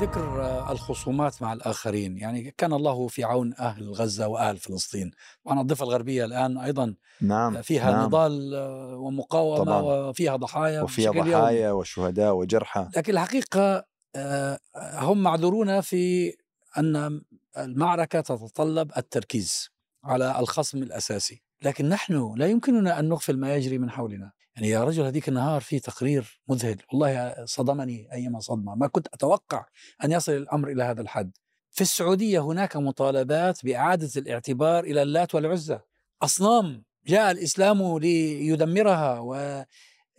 ذكر 0.00 0.46
الخصومات 0.70 1.42
مع 1.42 1.52
الآخرين 1.52 2.18
يعني 2.18 2.54
كان 2.58 2.72
الله 2.72 3.08
في 3.08 3.24
عون 3.24 3.54
أهل 3.58 3.92
غزة 3.92 4.28
وأهل 4.28 4.56
فلسطين 4.56 5.10
طبعا 5.44 5.60
الضفة 5.60 5.84
الغربية 5.84 6.24
الآن 6.24 6.58
أيضا 6.58 6.94
نعم 7.20 7.62
فيها 7.62 7.90
نعم. 7.90 8.04
نضال 8.04 8.54
ومقاومة 8.94 9.64
طبعاً. 9.64 9.80
وفيها 9.80 10.36
ضحايا 10.36 10.80
وفيها. 10.82 11.10
ضحايا 11.10 11.70
وشهداء 11.72 12.34
وجرحى 12.34 12.88
لكن 12.96 13.12
الحقيقة 13.12 13.84
آه، 14.16 14.58
هم 14.94 15.22
معذورون 15.22 15.80
في 15.80 16.32
أن 16.78 17.20
المعركة 17.58 18.20
تتطلب 18.20 18.92
التركيز 18.96 19.70
على 20.04 20.38
الخصم 20.40 20.82
الأساسي 20.82 21.42
لكن 21.62 21.88
نحن 21.88 22.34
لا 22.36 22.46
يمكننا 22.46 22.98
أن 22.98 23.08
نغفل 23.08 23.38
ما 23.38 23.54
يجري 23.54 23.78
من 23.78 23.90
حولنا 23.90 24.32
يعني 24.56 24.68
يا 24.68 24.84
رجل 24.84 25.04
هذيك 25.04 25.28
النهار 25.28 25.60
في 25.60 25.80
تقرير 25.80 26.40
مذهل 26.48 26.76
والله 26.92 27.34
صدمني 27.44 28.08
أيما 28.12 28.40
صدمة. 28.40 28.74
ما 28.74 28.86
كنت 28.86 29.06
أتوقع 29.14 29.66
أن 30.04 30.12
يصل 30.12 30.32
الأمر 30.32 30.68
إلى 30.68 30.82
هذا 30.82 31.00
الحد. 31.00 31.36
في 31.70 31.80
السعودية 31.80 32.40
هناك 32.40 32.76
مطالبات 32.76 33.64
بإعادة 33.64 34.10
الاعتبار 34.16 34.84
إلى 34.84 35.02
اللات 35.02 35.34
والعزى. 35.34 35.78
أصنام 36.22 36.84
جاء 37.06 37.30
الإسلام 37.30 37.98
ليدمرها 37.98 39.18
و 39.18 39.34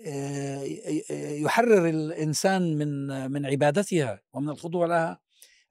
آه، 0.06 0.64
يحرر 1.20 1.90
الإنسان 1.90 2.78
من 2.78 3.32
من 3.32 3.46
عبادتها 3.46 4.22
ومن 4.34 4.50
الخضوع 4.50 4.86
لها. 4.86 5.20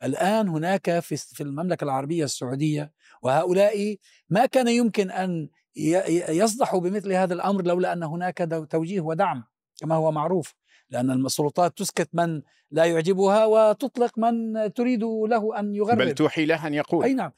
الآن 0.05 0.49
هناك 0.49 0.99
في 0.99 1.17
في 1.17 1.43
المملكة 1.43 1.85
العربية 1.85 2.25
السعودية 2.25 2.93
وهؤلاء 3.23 3.97
ما 4.31 4.47
كان 4.47 4.69
يمكن 4.69 5.11
أن 5.11 5.49
ي- 5.77 6.37
يصدحوا 6.39 6.81
بمثل 6.81 7.13
هذا 7.13 7.35
الأمر 7.35 7.63
لولا 7.65 7.93
أن 7.93 8.03
هناك 8.03 8.67
توجيه 8.71 9.01
ودعم 9.01 9.45
كما 9.81 9.95
هو 9.95 10.13
معروف 10.13 10.55
لأن 10.91 11.11
السلطات 11.11 11.79
تسكت 11.79 12.09
من 12.13 12.43
لا 12.71 12.85
يعجبها 12.85 13.45
وتطلق 13.45 14.19
من 14.19 14.53
تريد 14.73 15.03
له 15.05 15.59
أن 15.61 15.75
يغرب. 15.75 15.99
بل 15.99 16.13
توحي 16.15 16.45
له 16.47 16.67
أن 16.67 16.75
يقول. 16.75 17.05
أي 17.05 17.15
نعم. 17.15 17.31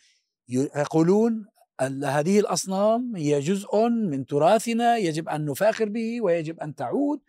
يقولون 0.49 1.47
ال- 1.83 2.05
هذه 2.05 2.41
الأصنام 2.41 3.17
هي 3.17 3.41
جزء 3.41 3.89
من 3.89 4.27
تراثنا 4.27 4.97
يجب 4.97 5.29
أن 5.29 5.45
نفاخر 5.45 5.89
به 5.89 6.21
ويجب 6.21 6.61
أن 6.61 6.75
تعود. 6.75 7.21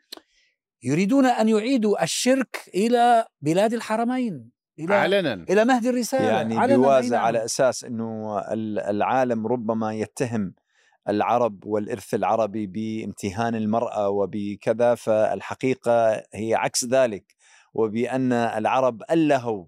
يريدون 0.83 1.25
أن 1.25 1.49
يعيدوا 1.49 2.03
الشرك 2.03 2.69
إلى 2.75 3.25
بلاد 3.41 3.73
الحرمين 3.73 4.49
إلى 4.79 4.95
علنا. 4.95 5.33
إلى 5.49 5.65
مهد 5.65 5.85
الرسالة 5.85 6.23
يعني 6.25 6.57
علناً، 6.57 6.73
أي 6.73 6.77
بيوازى 6.77 7.09
نعم. 7.15 7.25
على 7.25 7.45
أساس 7.45 7.83
إنه 7.83 8.39
ال- 8.39 8.79
العالم 8.79 9.47
ربما 9.47 9.93
يتهم 9.93 10.53
العرب 11.09 11.65
والإرث 11.65 12.13
العربي 12.13 12.67
بامتهان 12.67 13.55
المرأة 13.55 14.09
وبكذا 14.09 14.95
فالحقيقة 14.95 16.23
هي 16.33 16.55
عكس 16.55 16.85
ذلك 16.85 17.23
وبأن 17.73 18.33
العرب 18.33 19.01
ألهوا 19.11 19.65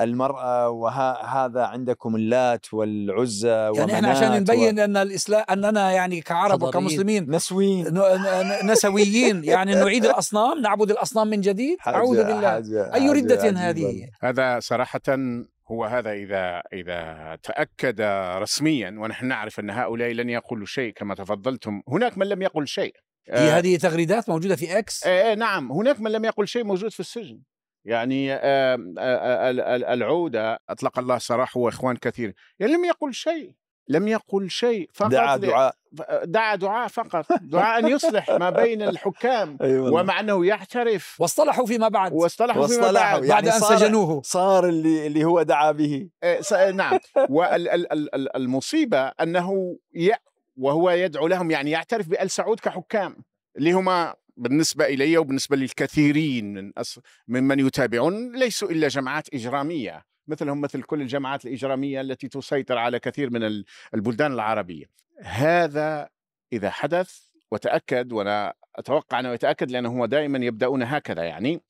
المرأة 0.00 0.68
وهذا 0.68 1.62
عندكم 1.64 2.16
اللات 2.16 2.74
والعزى 2.74 3.48
يعني 3.48 3.94
إحنا 3.94 4.08
عشان 4.08 4.32
نبين 4.40 4.78
أن 4.78 4.96
الاسلام 4.96 5.44
أننا 5.50 5.92
يعني 5.92 6.20
كعرب. 6.20 6.62
وكمسلمين 6.62 7.30
نسوين 7.30 7.86
ن- 7.88 7.98
ن- 7.98 8.70
نسويين. 8.70 9.44
يعني 9.44 9.74
نريد 9.74 10.04
الأصنام 10.04 10.60
نعبد 10.62 10.90
الأصنام 10.90 11.26
من 11.28 11.40
جديد. 11.40 11.78
أعوذ 11.86 12.16
بالله. 12.24 12.56
أي 12.94 13.10
ردة 13.10 13.50
هذه؟ 13.50 14.08
هذا 14.22 14.60
صراحة 14.60 15.00
هو 15.70 15.84
هذا 15.84 16.12
إذا 16.12 16.62
إذا 16.72 17.38
تأكد 17.42 18.00
رسميا 18.38 18.94
ونحن 18.98 19.26
نعرف 19.26 19.60
أن 19.60 19.70
هؤلاء 19.70 20.12
لن 20.12 20.30
يقولوا 20.30 20.66
شيء 20.66 20.92
كما 20.92 21.14
تفضلتم 21.14 21.82
هناك 21.88 22.18
من 22.18 22.26
لم 22.26 22.42
يقل 22.42 22.66
شيء. 22.66 22.94
هي 23.30 23.50
هذه 23.50 23.76
تغريدات 23.76 24.28
موجودة 24.28 24.56
في 24.56 24.78
إكس 24.78 25.06
آه، 25.06 25.32
آه، 25.32 25.34
نعم 25.34 25.72
هناك 25.72 26.00
من 26.00 26.12
لم 26.12 26.24
يقل 26.24 26.48
شيء 26.48 26.64
موجود 26.64 26.90
في 26.92 27.00
السجن. 27.00 27.42
يعني 27.84 28.32
آه، 28.32 28.38
آه، 28.38 28.76
آه، 28.98 29.50
ال- 29.50 29.60
ال- 29.60 29.84
العودة 29.84 30.58
أطلق 30.68 30.98
الله 30.98 31.18
سراحه 31.18 31.60
وإخوان 31.60 31.96
كثير 31.96 32.34
يعني 32.58 32.72
لم 32.72 32.84
يقل 32.84 33.14
شيء. 33.14 33.52
لم 33.90 34.08
يقل 34.08 34.50
شيء 34.50 34.90
فقط 34.94 35.10
دعا 35.10 35.36
دعاء. 35.36 35.74
دعا 36.24 36.54
دعاء 36.54 36.88
فقط. 36.88 37.26
دعاء 37.42 37.78
أن 37.78 37.88
يصلح 37.88 38.30
ما 38.30 38.50
بين 38.50 38.82
الحكام 38.82 39.56
والله 39.60 40.00
ومع 40.00 40.20
أنه 40.20 40.46
يعترف. 40.46 41.16
واصطلحوا 41.20 41.66
فيما 41.66 41.88
بعد. 41.88 42.12
واصطلحوا 42.12 42.66
فيما 42.66 42.92
بعد. 42.92 43.24
يعني 43.24 43.28
بعد 43.28 43.48
أن 43.48 43.60
صار- 43.60 43.76
سجنوه. 43.78 44.22
صار 44.24 44.68
اللي 44.68 45.06
اللي 45.06 45.24
هو 45.24 45.42
دعا 45.42 45.72
به. 45.72 46.08
آه، 46.22 46.40
آه، 46.54 46.70
نعم. 46.70 46.98
والمصيبة 48.34 48.98
أنه 49.00 49.78
ي... 49.94 50.10
وهو 50.56 50.90
يدعو 50.90 51.26
لهم 51.26 51.50
يعني 51.50 51.70
يعترف 51.70 52.08
بآل 52.08 52.30
سعود 52.30 52.60
كحكام 52.60 53.16
اللي 53.56 53.72
هما 53.72 54.14
بالنسبة 54.36 54.84
إلي 54.86 55.18
وبالنسبة 55.18 55.56
للكثيرين 55.56 56.54
من 56.54 56.72
أص... 56.78 56.98
ممن 57.28 57.60
يتابعون 57.66 58.36
ليسوا 58.36 58.70
إلا 58.70 58.88
جماعات 58.88 59.34
إجرامية. 59.34 60.04
مثلهم 60.30 60.60
مثل 60.60 60.82
كل 60.82 61.00
الجماعات 61.02 61.44
الإجرامية 61.44 62.00
التي 62.00 62.28
تسيطر 62.28 62.78
على 62.78 62.98
كثير 62.98 63.30
من 63.30 63.42
ال- 63.44 63.64
البلدان 63.94 64.32
العربية. 64.32 64.84
هذا 65.22 66.08
إذا 66.52 66.70
حدث 66.70 67.18
وتأكد 67.50 68.12
وأنا 68.12 68.54
أتوقع 68.76 69.20
أنه 69.20 69.28
يتأكد 69.32 69.70
لأنه 69.70 69.88
هو 70.00 70.06
دائما 70.06 70.38
يبدأون 70.38 70.82
هكذا 70.82 71.22
يعني. 71.22 71.60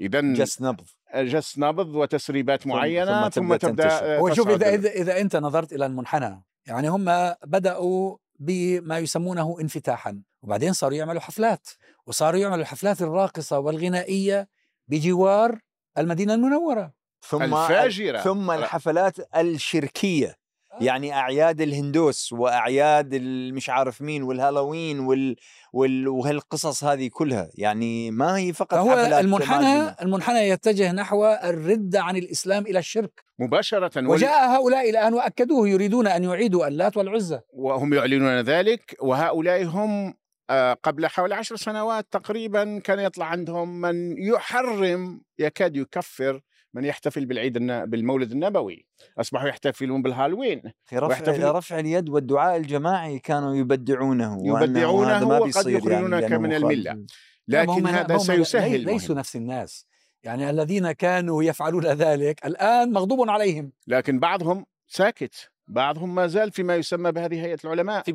إذا 0.00 0.20
جس 0.20 0.62
نبض. 0.62 0.84
جس 1.16 1.58
نبض 1.58 1.94
وتسريبات 1.94 2.66
معينة 2.66 3.28
ثم 3.28 3.28
ثم, 3.28 3.54
تبدأ 3.54 3.68
تبدأ 3.68 3.88
تنتشر. 3.88 4.16
هو 4.18 4.34
شوف 4.34 4.48
تصعد 4.48 4.62
اذا 4.62 4.74
ال- 4.74 4.86
اذا 4.86 4.90
إذا 4.90 5.20
أنت 5.20 5.36
نظرت 5.36 5.72
إلى 5.72 5.86
المنحنى 5.86 6.42
يعني 6.66 6.88
هم 6.88 7.04
بدأوا 7.46 8.16
بما 8.38 8.98
يسمونه 8.98 9.56
انفتاحا 9.60 10.22
وبعدين 10.42 10.72
صاروا 10.72 10.96
يعملوا 10.96 11.20
حفلات 11.20 11.68
وصاروا 12.06 12.40
يعملوا 12.40 12.60
الحفلات 12.62 13.02
الراقصة 13.02 13.58
والغنائية 13.58 14.48
بجوار 14.88 15.58
المدينة 15.98 16.34
المنورة. 16.34 16.92
ثم 17.28 17.42
الفاجرة. 17.42 18.18
ثم 18.18 18.50
الحفلات 18.50 19.16
الشركية. 19.36 20.42
يعني 20.80 21.14
أعياد 21.14 21.60
الهندوس 21.60 22.32
وأعياد 22.32 23.14
المش 23.14 23.70
عارف 23.70 24.02
مين 24.02 24.22
والهالوين 24.22 25.00
وال, 25.00 25.36
وال 25.72 26.08
وهالقصص 26.08 26.84
هذه 26.84 27.08
كلها. 27.12 27.48
يعني 27.54 28.10
ما 28.10 28.36
هي 28.36 28.52
فقط 28.52 28.74
حفلات 28.78 29.24
المنحنى. 29.24 29.96
المنحنى 30.02 30.38
يتجه 30.48 30.92
نحو 30.92 31.24
الرده 31.26 32.02
عن 32.02 32.16
الإسلام 32.16 32.66
إلى 32.66 32.78
الشرك. 32.78 33.24
مباشرة 33.38 33.90
وال- 33.96 34.06
وجاء 34.06 34.48
هؤلاء 34.56 34.90
الان 34.90 35.14
وأكدوه 35.14 35.68
يريدون 35.68 36.06
أن 36.06 36.24
يعيدوا 36.24 36.66
اللات 36.68 36.96
والعزى. 36.96 37.40
وهم 37.52 37.94
يعلنون 37.94 38.40
ذلك 38.40 38.96
وهؤلاء 39.00 39.64
هم 39.64 40.14
آه، 40.50 40.72
قبل 40.82 41.06
حوالي 41.06 41.34
عشر 41.34 41.56
سنوات 41.56 42.06
تقريبا 42.10 42.78
كان 42.78 42.98
يطلع 42.98 43.26
عندهم 43.26 43.80
من 43.80 44.22
يحرم 44.22 45.20
يكاد 45.38 45.76
يكفر 45.76 46.40
من 46.74 46.84
يحتفل 46.84 47.26
بالعيد 47.26 47.56
الن... 47.56 47.86
بالمولد 47.86 48.30
النبوي 48.30 48.86
أصبحوا 49.18 49.48
يحتفلون 49.48 50.02
بالهالوين 50.02 50.62
في 50.84 50.98
رفع 50.98 51.06
ويحتفل- 51.08 51.44
رفع 51.44 51.78
اليد 51.78 52.08
والدعاء 52.08 52.56
الجماعي 52.56 53.18
كانوا 53.18 53.54
يبدعونه 53.56 54.38
يبدعونه 54.46 55.28
وقد 55.28 55.42
بيصير 55.42 55.68
يخرجونك 55.78 56.22
لأنه 56.22 56.38
من. 56.38 56.52
الملة. 56.52 57.04
لكن 57.48 57.70
هم- 57.70 57.86
هذا 57.86 58.14
هم 58.14 58.18
سيسهل 58.18 58.70
لي- 58.80 58.92
ليسوا. 58.92 59.14
نفس 59.14 59.36
الناس 59.36 59.86
يعني 60.22 60.50
الذين 60.50 60.92
كانوا 60.92 61.42
يفعلون 61.42 61.86
ذلك 61.86 62.46
الآن 62.46 62.92
مغضوب 62.92 63.30
عليهم 63.30 63.72
لكن 63.86 64.18
بعضهم 64.18 64.66
ساكت 64.88 65.50
بعضهم 65.72 66.14
ما 66.14 66.26
زال 66.26 66.50
فيما 66.52 66.76
يسمى 66.76 67.12
بهذه 67.12 67.44
هيئة 67.44 67.58
العلماء. 67.64 68.02
في 68.02 68.12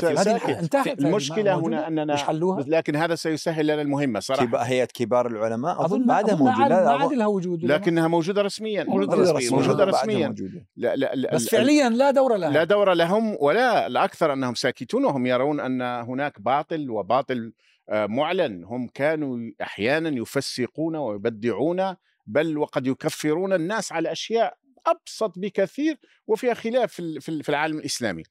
ساكت. 0.00 0.28
هذه 0.28 0.58
انتهت 0.60 1.00
موجودة؟ 1.02 1.54
هنا 1.54 1.88
أننا 1.88 2.14
مش 2.14 2.22
حلوها؟ 2.22 2.64
لكن 2.68 2.96
هذا 2.96 3.14
سيسهل 3.14 3.66
لنا 3.66 3.82
المهمة 3.82 4.20
صراحة. 4.20 4.44
كبا- 4.46 4.62
هيئة 4.62 4.84
كبار 4.84 5.26
العلماء 5.26 5.84
أظن 5.84 6.00
ما- 6.00 6.06
بعدها 6.06 6.34
موجودة. 6.34 6.52
عاد- 6.64 6.72
ما 6.72 6.76
لا 6.84 6.90
عاد 6.90 7.12
لها 7.12 7.26
وجود 7.26 7.64
لكنها 7.64 8.08
موجودة 8.08 8.42
رسميا. 8.42 8.84
موجودة 8.84 9.16
موجودة 9.16 9.32
رسمياً. 9.32 9.50
موجودة 9.50 9.84
بعدها 9.84 10.00
رسميا. 10.00 10.28
موجودة. 10.28 10.66
لا 10.76 10.96
لا 10.96 11.14
لا 11.14 11.34
بس 11.34 11.48
فعليا 11.48 11.88
لا 11.88 12.10
دور 12.10 12.36
لها. 12.36 12.50
لا 12.50 12.64
دور 12.64 12.92
لهم 12.92 13.36
ولا 13.40 13.86
الأكثر 13.86 14.32
أنهم 14.32 14.54
ساكتون. 14.54 15.04
وهم 15.04 15.26
يرون 15.26 15.60
أن 15.60 15.82
هناك 15.82 16.40
باطل 16.40 16.90
وباطل 16.90 17.52
آه، 17.88 18.06
معلن. 18.06 18.64
هم 18.64 18.88
كانوا 18.94 19.38
أحيانا 19.62 20.08
يفسقون 20.08 20.96
ويبدعون 20.96 21.94
بل 22.26 22.58
وقد 22.58 22.86
يكفرون 22.86 23.52
الناس 23.52 23.92
على 23.92 24.12
أشياء 24.12 24.54
أبسط 24.86 25.38
بكثير 25.38 25.96
وفيها 26.26 26.54
خلاف 26.54 26.92
في 26.92 27.00
ال- 27.00 27.20
في 27.20 27.28
ال- 27.28 27.42
في 27.42 27.48
العالم 27.48 27.78
الإسلامي. 27.78 28.22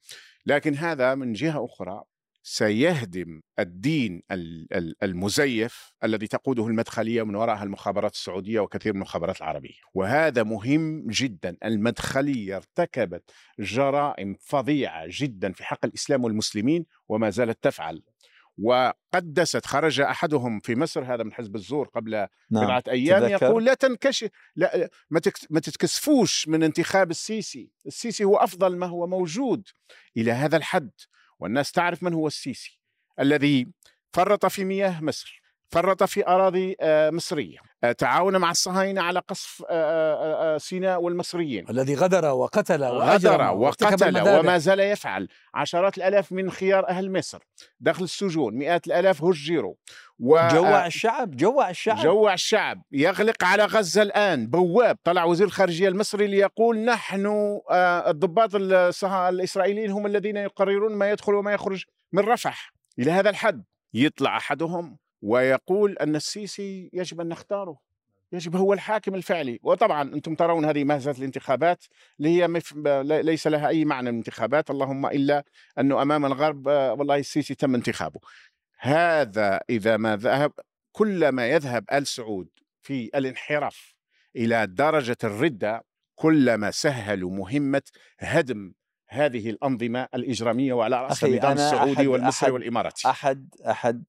لكن 0.46 0.74
هذا 0.74 1.14
من 1.14 1.32
جهة 1.32 1.64
أخرى 1.64 2.02
سيهدم 2.46 3.40
الدين 3.58 4.22
ال- 4.30 4.66
ال- 4.74 4.96
المزيف 5.02 5.92
الذي 6.04 6.26
تقوده 6.26 6.66
المدخلية 6.66 7.22
ومن 7.22 7.34
وراءها 7.34 7.62
المخابرات 7.62 8.12
السعودية 8.12 8.60
وكثير 8.60 8.92
من 8.92 8.96
المخابرات 8.98 9.36
العربية، 9.38 9.74
وهذا 9.94 10.42
مهم 10.42 11.06
جدا، 11.10 11.56
المدخلية 11.64 12.56
ارتكبت 12.56 13.30
جرائم 13.58 14.36
فظيعة 14.40 15.04
جدا 15.08 15.52
في 15.52 15.64
حق 15.64 15.84
الإسلام 15.84 16.24
والمسلمين 16.24 16.86
وما 17.08 17.30
زالت 17.30 17.58
تفعل. 17.64 18.02
وقدست 18.62 19.66
خرج 19.66 20.00
أحدهم 20.00 20.60
في 20.60 20.74
مصر 20.74 21.14
هذا 21.14 21.22
من 21.22 21.32
حزب 21.32 21.54
الزور 21.56 21.88
قبل 21.88 22.10
نعم 22.50 22.64
بضعه 22.64 22.82
أيام 22.88 23.20
تذكر. 23.28 23.46
يقول 23.46 23.64
لا 23.64 23.74
تنكشف 23.74 24.28
لا 24.56 24.88
ما 25.10 25.20
تك- 25.20 25.46
ما 25.50 25.60
تتكسفوش 25.60 26.48
من 26.48 26.62
انتخاب 26.62 27.10
السيسي، 27.10 27.70
السيسي 27.86 28.24
هو 28.24 28.36
أفضل 28.36 28.76
ما 28.76 28.86
هو 28.86 29.06
موجود 29.06 29.68
إلى 30.16 30.32
هذا 30.32 30.56
الحد، 30.56 30.90
والناس 31.38 31.72
تعرف 31.72 32.02
من 32.02 32.14
هو 32.14 32.26
السيسي 32.26 32.80
الذي 33.20 33.66
فرط 34.12 34.46
في 34.46 34.64
مياه 34.64 35.00
مصر، 35.04 35.42
فرط 35.70 36.02
في 36.02 36.26
أراضي 36.26 36.76
آه، 36.80 37.10
مصرية، 37.10 37.58
تعاون 37.92 38.36
مع 38.36 38.50
الصهاينة 38.50 39.02
على 39.02 39.20
قصف 39.20 39.62
آه، 39.70 40.58
سيناء 40.58 41.02
والمصريين. 41.02 41.68
الذي 41.70 41.94
غدر 41.94 42.24
وقتل 42.24 42.84
غدر 42.84 43.42
وقتل 43.42 44.38
وما 44.38 44.58
زال 44.58 44.80
يفعل. 44.80 45.28
عشرات 45.54 45.98
الآلاف 45.98 46.32
من 46.32 46.50
خيار 46.50 46.88
أهل 46.88 47.12
مصر 47.12 47.38
داخل 47.80 48.04
السجون 48.04 48.54
مئات 48.54 48.86
الآلاف 48.86 49.24
هجروا 49.24 49.74
و... 50.18 50.48
جوع 50.48 50.86
الشعب 50.86 51.36
جوع 51.36 51.70
الشعب. 51.70 51.96
جوع 51.96 52.34
الشعب. 52.34 52.82
يغلق 52.92 53.44
على 53.44 53.64
غزة 53.64 54.02
الآن. 54.02 54.46
بواب 54.46 54.98
طلع 55.04 55.24
وزير 55.24 55.46
الخارجية 55.46 55.88
المصري 55.88 56.26
ليقول 56.26 56.78
نحن 56.78 57.60
الضباط 58.06 58.54
الإسرائيليين 58.54 59.90
هم 59.90 60.06
الذين 60.06 60.36
يقررون 60.36 60.94
ما 60.94 61.10
يدخل 61.10 61.34
وما 61.34 61.52
يخرج 61.52 61.84
من 62.12 62.22
رفح. 62.22 62.72
إلى 62.98 63.10
هذا 63.10 63.30
الحد 63.30 63.64
يطلع 63.94 64.36
أحدهم 64.36 64.98
ويقول 65.24 65.98
أن 65.98 66.16
السيسي 66.16 66.90
يجب 66.92 67.20
أن 67.20 67.28
نختاره. 67.28 67.78
يجب 68.32 68.56
هو 68.56 68.72
الحاكم 68.72 69.14
الفعلي. 69.14 69.58
وطبعا 69.62 70.02
أنتم 70.02 70.34
ترون 70.34 70.64
هذه 70.64 70.84
مهزة 70.84 71.10
الانتخابات 71.10 71.84
اللي 72.18 72.28
هي 72.28 72.48
مف... 72.48 72.74
ليس 73.06 73.46
لها 73.46 73.68
أي 73.68 73.84
معنى 73.84 74.10
الانتخابات. 74.10 74.70
اللهم 74.70 75.06
إلا 75.06 75.44
أنه 75.78 76.02
أمام 76.02 76.26
الغرب 76.26 76.68
آه، 76.68 76.92
والله 76.92 77.16
السيسي 77.16 77.54
تم 77.54 77.74
انتخابه. 77.74 78.20
هذا 78.78 79.60
إذا 79.70 79.96
ما 79.96 80.16
ذهب 80.16 80.52
كلما 80.92 81.48
يذهب 81.48 81.84
آل 81.92 82.06
سعود 82.06 82.48
في 82.82 83.10
الانحراف 83.14 83.94
إلى 84.36 84.66
درجة 84.66 85.16
الردة 85.24 85.84
كلما 86.14 86.70
سهلوا 86.70 87.30
مهمة 87.30 87.82
هدم 88.18 88.72
هذه 89.14 89.50
الأنظمة 89.50 90.08
الإجرامية 90.14 90.72
وعلى 90.72 91.02
رأس 91.02 91.24
النظام 91.24 91.52
السعودي 91.52 91.92
أحد 91.92 92.06
والمصري 92.06 92.46
أحد 92.46 92.52
والإماراتي. 92.52 93.08
أحد 93.10 93.54
أحد 93.66 94.04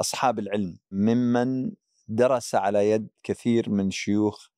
أصحاب 0.00 0.38
العلم 0.38 0.78
ممن 0.90 1.72
درس 2.08 2.54
على 2.54 2.90
يد 2.90 3.08
كثير 3.22 3.70
من 3.70 3.90
شيوخ 3.90 4.48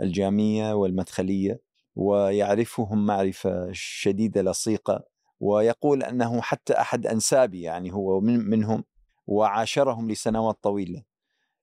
الجامية 0.00 0.72
والمدخلية 0.72 1.60
ويعرفهم 1.96 3.06
معرفة 3.06 3.68
شديدة 3.72 4.42
لصيقة 4.42 5.04
ويقول 5.40 6.02
أنه 6.02 6.40
حتى 6.40 6.72
أحد 6.72 7.06
أنسابي 7.06 7.62
يعني 7.62 7.92
هو 7.92 8.20
من 8.20 8.50
منهم 8.50 8.84
وعاشرهم 9.26 10.10
لسنوات 10.10 10.58
طويلة. 10.62 11.02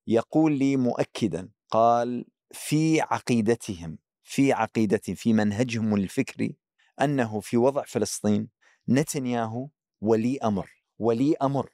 يقول 0.07 0.57
لي 0.57 0.77
مؤكدا 0.77 1.49
قال 1.69 2.25
في 2.51 3.01
عقيدتهم 3.01 3.97
في 4.23 4.53
عقيدتهم 4.53 5.15
في 5.15 5.33
منهجهم 5.33 5.95
الفكري 5.95 6.57
أنه 7.01 7.39
في 7.39 7.57
وضع 7.57 7.83
فلسطين 7.83 8.49
نتنياهو 8.89 9.67
ولي 10.01 10.37
أمر 10.37 10.69
ولي 10.99 11.35
أمر 11.41 11.69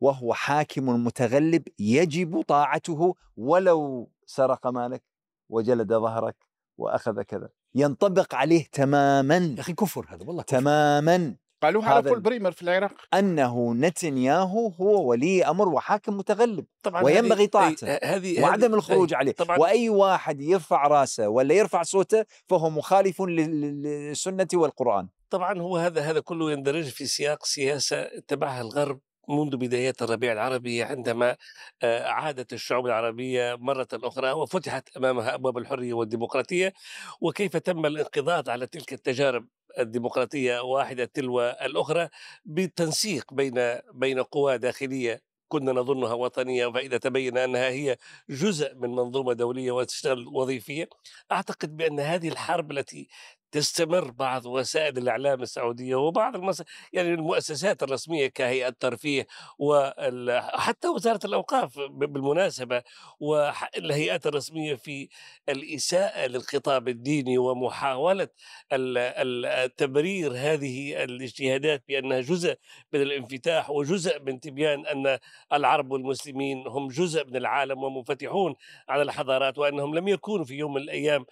وهو 0.00 0.34
حاكم 0.34 1.04
متغلب 1.04 1.62
يجب 1.78 2.42
طاعته 2.42 3.14
ولو 3.36 4.10
سرق 4.26 4.66
مالك 4.66 5.02
وجلد 5.48 5.92
ظهرك 5.92 6.36
وأخذ 6.78 7.22
كذا. 7.22 7.48
ينطبق 7.74 8.34
عليه 8.34 8.66
تماما. 8.72 9.36
يا 9.36 9.60
أخي 9.60 9.72
كفر 9.72 10.06
هذا 10.08 10.24
والله 10.24 10.42
كفر. 10.42 10.58
تماما. 10.58 11.36
قالوها 11.64 11.88
على 11.88 12.08
بول 12.08 12.20
بريمر 12.20 12.52
في 12.52 12.62
العراق. 12.62 12.92
أنه 13.14 13.74
نتنياهو 13.74 14.68
هو 14.68 15.08
ولي 15.10 15.44
أمر 15.44 15.68
وحاكم 15.68 16.16
متغلب 16.16 16.64
طبعا 16.82 17.02
وينبغي 17.02 17.46
طاعته 17.46 17.98
هذه 18.02 18.42
وعدم 18.42 18.74
الخروج 18.74 19.14
عليه. 19.14 19.32
طبعا. 19.32 19.58
وأي 19.58 19.88
واحد 19.88 20.40
يرفع 20.40 20.86
رأسه 20.86 21.28
ولا 21.28 21.54
يرفع 21.54 21.82
صوته 21.82 22.24
فهو 22.48 22.70
مخالف 22.70 23.22
للسنة 23.22 24.48
والقرآن. 24.54 25.08
طبعا 25.30 25.60
هو 25.60 25.76
هذا 25.76 26.00
هذا 26.00 26.20
كله 26.20 26.52
يندرج 26.52 26.84
في 26.84 27.06
سياق 27.06 27.44
سياسة 27.44 27.96
اتبعها 27.96 28.60
الغرب 28.60 29.00
منذ 29.28 29.56
بدايات 29.56 30.02
الربيع 30.02 30.32
العربي 30.32 30.82
عندما 30.82 31.36
آه، 31.82 32.06
عادت 32.06 32.52
الشعوب 32.52 32.86
العربية 32.86 33.56
مرة 33.60 33.88
أخرى 33.94 34.32
وفتحت 34.32 34.96
أمامها 34.96 35.34
أبواب 35.34 35.58
الحرية 35.58 35.92
والديمقراطية 35.92 36.72
وكيف 37.20 37.56
تم 37.56 37.86
الانقضاض 37.86 38.50
على 38.50 38.66
تلك 38.66 38.92
التجارب. 38.92 39.46
الديمقراطية 39.78 40.60
واحدة 40.60 41.04
تلو 41.04 41.40
الأخرى 41.40 42.08
بالتنسيق 42.44 43.34
بين 43.34 43.54
بين 43.94 44.22
قوى 44.22 44.58
داخلية 44.58 45.22
كنا 45.48 45.72
نظنها 45.72 46.14
وطنية 46.14 46.66
فإذا 46.66 46.98
تبين 46.98 47.38
أنها 47.38 47.68
هي 47.68 47.96
جزء 48.30 48.74
من 48.74 48.90
منظومة 48.90 49.32
دولية 49.32 49.72
وتشتغل 49.72 50.26
وظيفية 50.26 50.88
أعتقد 51.32 51.76
بأن 51.76 52.00
هذه 52.00 52.28
الحرب 52.28 52.70
التي 52.70 53.08
تستمر 53.54 54.10
بعض 54.10 54.46
وسائل 54.46 54.98
الإعلام 54.98 55.42
السعودية 55.42 55.94
وبعض 55.94 56.36
المس... 56.36 56.62
يعني 56.92 57.14
المؤسسات 57.14 57.82
الرسمية 57.82 58.26
كهيئة 58.26 58.68
الترفيه 58.68 59.26
وحتى 59.58 60.88
وزارة 60.88 61.20
الأوقاف 61.24 61.78
بالمناسبة 61.78 62.82
والهيئات 63.20 64.26
الرسمية 64.26 64.74
في 64.74 65.08
الإساءة 65.48 66.26
للخطاب 66.26 66.88
الديني 66.88 67.38
ومحاولة 67.38 68.28
التبرير 68.72 70.32
هذه 70.36 71.04
الاجتهادات 71.04 71.82
بأنها 71.88 72.20
جزء 72.20 72.56
من 72.92 73.02
الانفتاح 73.02 73.70
وجزء 73.70 74.22
من 74.22 74.40
تبيان 74.40 74.86
أن 74.86 75.18
العرب 75.52 75.92
والمسلمين 75.92 76.66
هم 76.66 76.88
جزء 76.88 77.26
من 77.26 77.36
العالم 77.36 77.82
ومنفتحون 77.82 78.54
على 78.88 79.02
الحضارات 79.02 79.58
وأنهم 79.58 79.94
لم 79.94 80.08
يكونوا 80.08 80.44
في 80.44 80.54
يوم 80.54 80.74
من 80.74 80.80
الأيام 80.80 81.24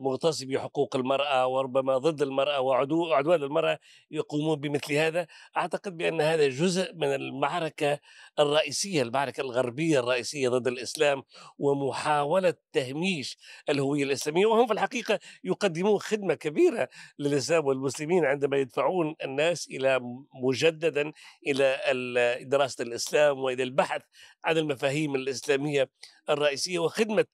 مغتصبي 0.00 0.58
حقوق 0.58 0.96
المرأة. 0.96 1.17
المرأة 1.18 1.46
وربما 1.46 1.98
ضد 1.98 2.22
المرأة 2.22 2.60
وعدوان 2.60 3.42
المرأة 3.42 3.78
يقومون 4.10 4.60
بمثل 4.60 4.92
هذا 4.92 5.26
أعتقد 5.56 5.96
بأن 5.96 6.20
هذا 6.20 6.48
جزء 6.48 6.94
من 6.94 7.14
المعركة 7.14 7.98
الرئيسية 8.38 9.02
المعركة 9.02 9.40
الغربية 9.40 10.00
الرئيسية 10.00 10.48
ضد 10.48 10.66
الإسلام 10.66 11.22
ومحاولة 11.58 12.54
تهميش 12.72 13.38
الهوية 13.68 14.04
الإسلامية. 14.04 14.46
وهم 14.46 14.66
في 14.66 14.72
الحقيقة 14.72 15.18
يقدمون 15.44 15.98
خدمة 15.98 16.34
كبيرة 16.34 16.88
للإسلام 17.18 17.66
والمسلمين 17.66 18.24
عندما 18.24 18.56
يدفعون 18.56 19.14
الناس 19.24 19.68
إلى 19.70 20.00
مجددا 20.44 21.12
إلى 21.46 22.38
دراسة 22.42 22.82
الإسلام 22.82 23.38
وإلى 23.38 23.62
البحث 23.62 24.02
عن 24.44 24.58
المفاهيم 24.58 25.14
الإسلامية 25.14 25.90
الرئيسية 26.30 26.78
وخدمة 26.78 27.24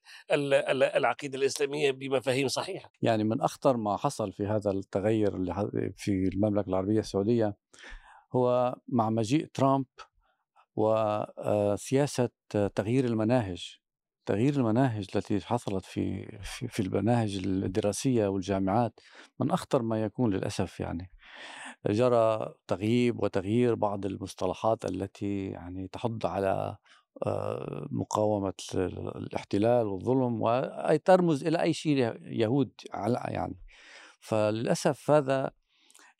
العقيدة 0.95 1.37
الإسلامية 1.37 1.91
بمفاهيم 1.91 2.47
صحيحة. 2.47 2.91
يعني 3.01 3.23
من 3.23 3.41
أخطر 3.41 3.77
ما 3.77 3.97
حصل 3.97 4.31
في 4.31 4.47
هذا 4.47 4.71
التغير 4.71 5.31
في 5.97 6.29
المملكة 6.33 6.69
العربية 6.69 6.99
السعودية 6.99 7.57
هو 8.35 8.75
مع 8.87 9.09
مجيء 9.09 9.45
ترامب 9.53 9.85
وسياسة 10.75 12.29
تغيير 12.75 13.05
المناهج. 13.05 13.77
تغيير 14.25 14.53
المناهج 14.53 15.07
التي 15.15 15.39
حصلت 15.41 15.85
في 15.85 16.25
في, 16.43 16.79
المناهج 16.79 17.35
الدراسية 17.45 18.27
والجامعات 18.27 18.99
من 19.39 19.51
أخطر 19.51 19.81
ما 19.81 20.03
يكون 20.03 20.33
للأسف 20.33 20.79
يعني. 20.79 21.11
جرى 21.89 22.53
تغييب 22.67 23.23
وتغيير 23.23 23.75
بعض 23.75 24.05
المصطلحات 24.05 24.85
التي 24.85 25.45
يعني 25.47 25.87
تحض 25.87 26.25
على 26.25 26.47
آه، 26.47 26.77
مقاومة 27.91 28.53
الاحتلال 29.15 29.87
والظلم 29.87 30.41
وأي 30.41 30.97
ترمز 30.97 31.43
إلى 31.43 31.61
أي 31.61 31.73
شيء 31.73 31.97
يهود 32.21 32.71
يعني. 33.31 33.55
فللأسف 34.19 35.11
هذا 35.11 35.51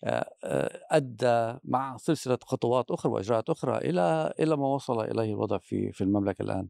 آه، 0.04 0.30
آه، 0.44 0.82
أدى 0.92 1.60
مع 1.64 1.98
سلسلة 1.98 2.38
خطوات 2.44 2.92
أخرى 2.92 3.12
وإجراءات 3.12 3.50
أخرى 3.50 3.78
إلى 3.78 4.34
إلى 4.40 4.58
ما 4.58 4.68
وصل 4.68 5.02
إليه 5.02 5.34
الوضع 5.34 5.58
في 5.58 5.92
في 5.92 6.02
المملكة 6.04 6.42
الآن. 6.42 6.68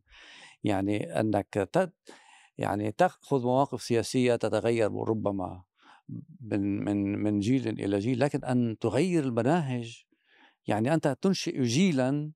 يعني 0.64 1.20
أنك 1.20 1.70
يعني 2.58 2.92
تأخذ 2.92 3.44
مواقف 3.44 3.82
سياسية 3.82 4.36
تتغير 4.36 4.92
ربما 4.92 5.64
من 6.42 6.84
من 6.84 7.24
من 7.24 7.40
جيل 7.40 7.68
إلى 7.68 8.00
جيل 8.00 8.20
لكن 8.20 8.44
أن 8.44 8.78
تغير 8.82 9.24
المناهج 9.24 10.04
يعني 10.68 10.94
أنت 10.94 11.18
تنشئ 11.22 11.62
جيلا 11.64 12.10
آه، 12.10 12.32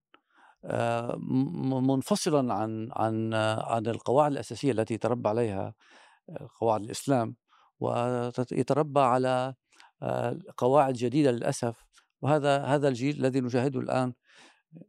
منفصلا 1.81 2.53
عن 2.53 2.89
عن 2.93 3.33
عن 3.33 3.87
القواعد 3.87 4.31
الأساسية 4.31 4.71
التي 4.71 4.97
تربى 4.97 5.29
عليها 5.29 5.73
آه، 6.29 6.49
قواعد 6.61 6.83
الإسلام 6.83 7.35
ويتربى 7.79 8.99
على 8.99 9.55
آه، 10.03 10.39
قواعد 10.57 10.93
جديدة 10.93 11.31
للأسف. 11.31 11.85
وهذا 12.21 12.63
هذا 12.65 12.87
الجيل 12.87 13.17
الذي 13.19 13.41
نشاهده 13.41 13.79
الآن 13.79 14.13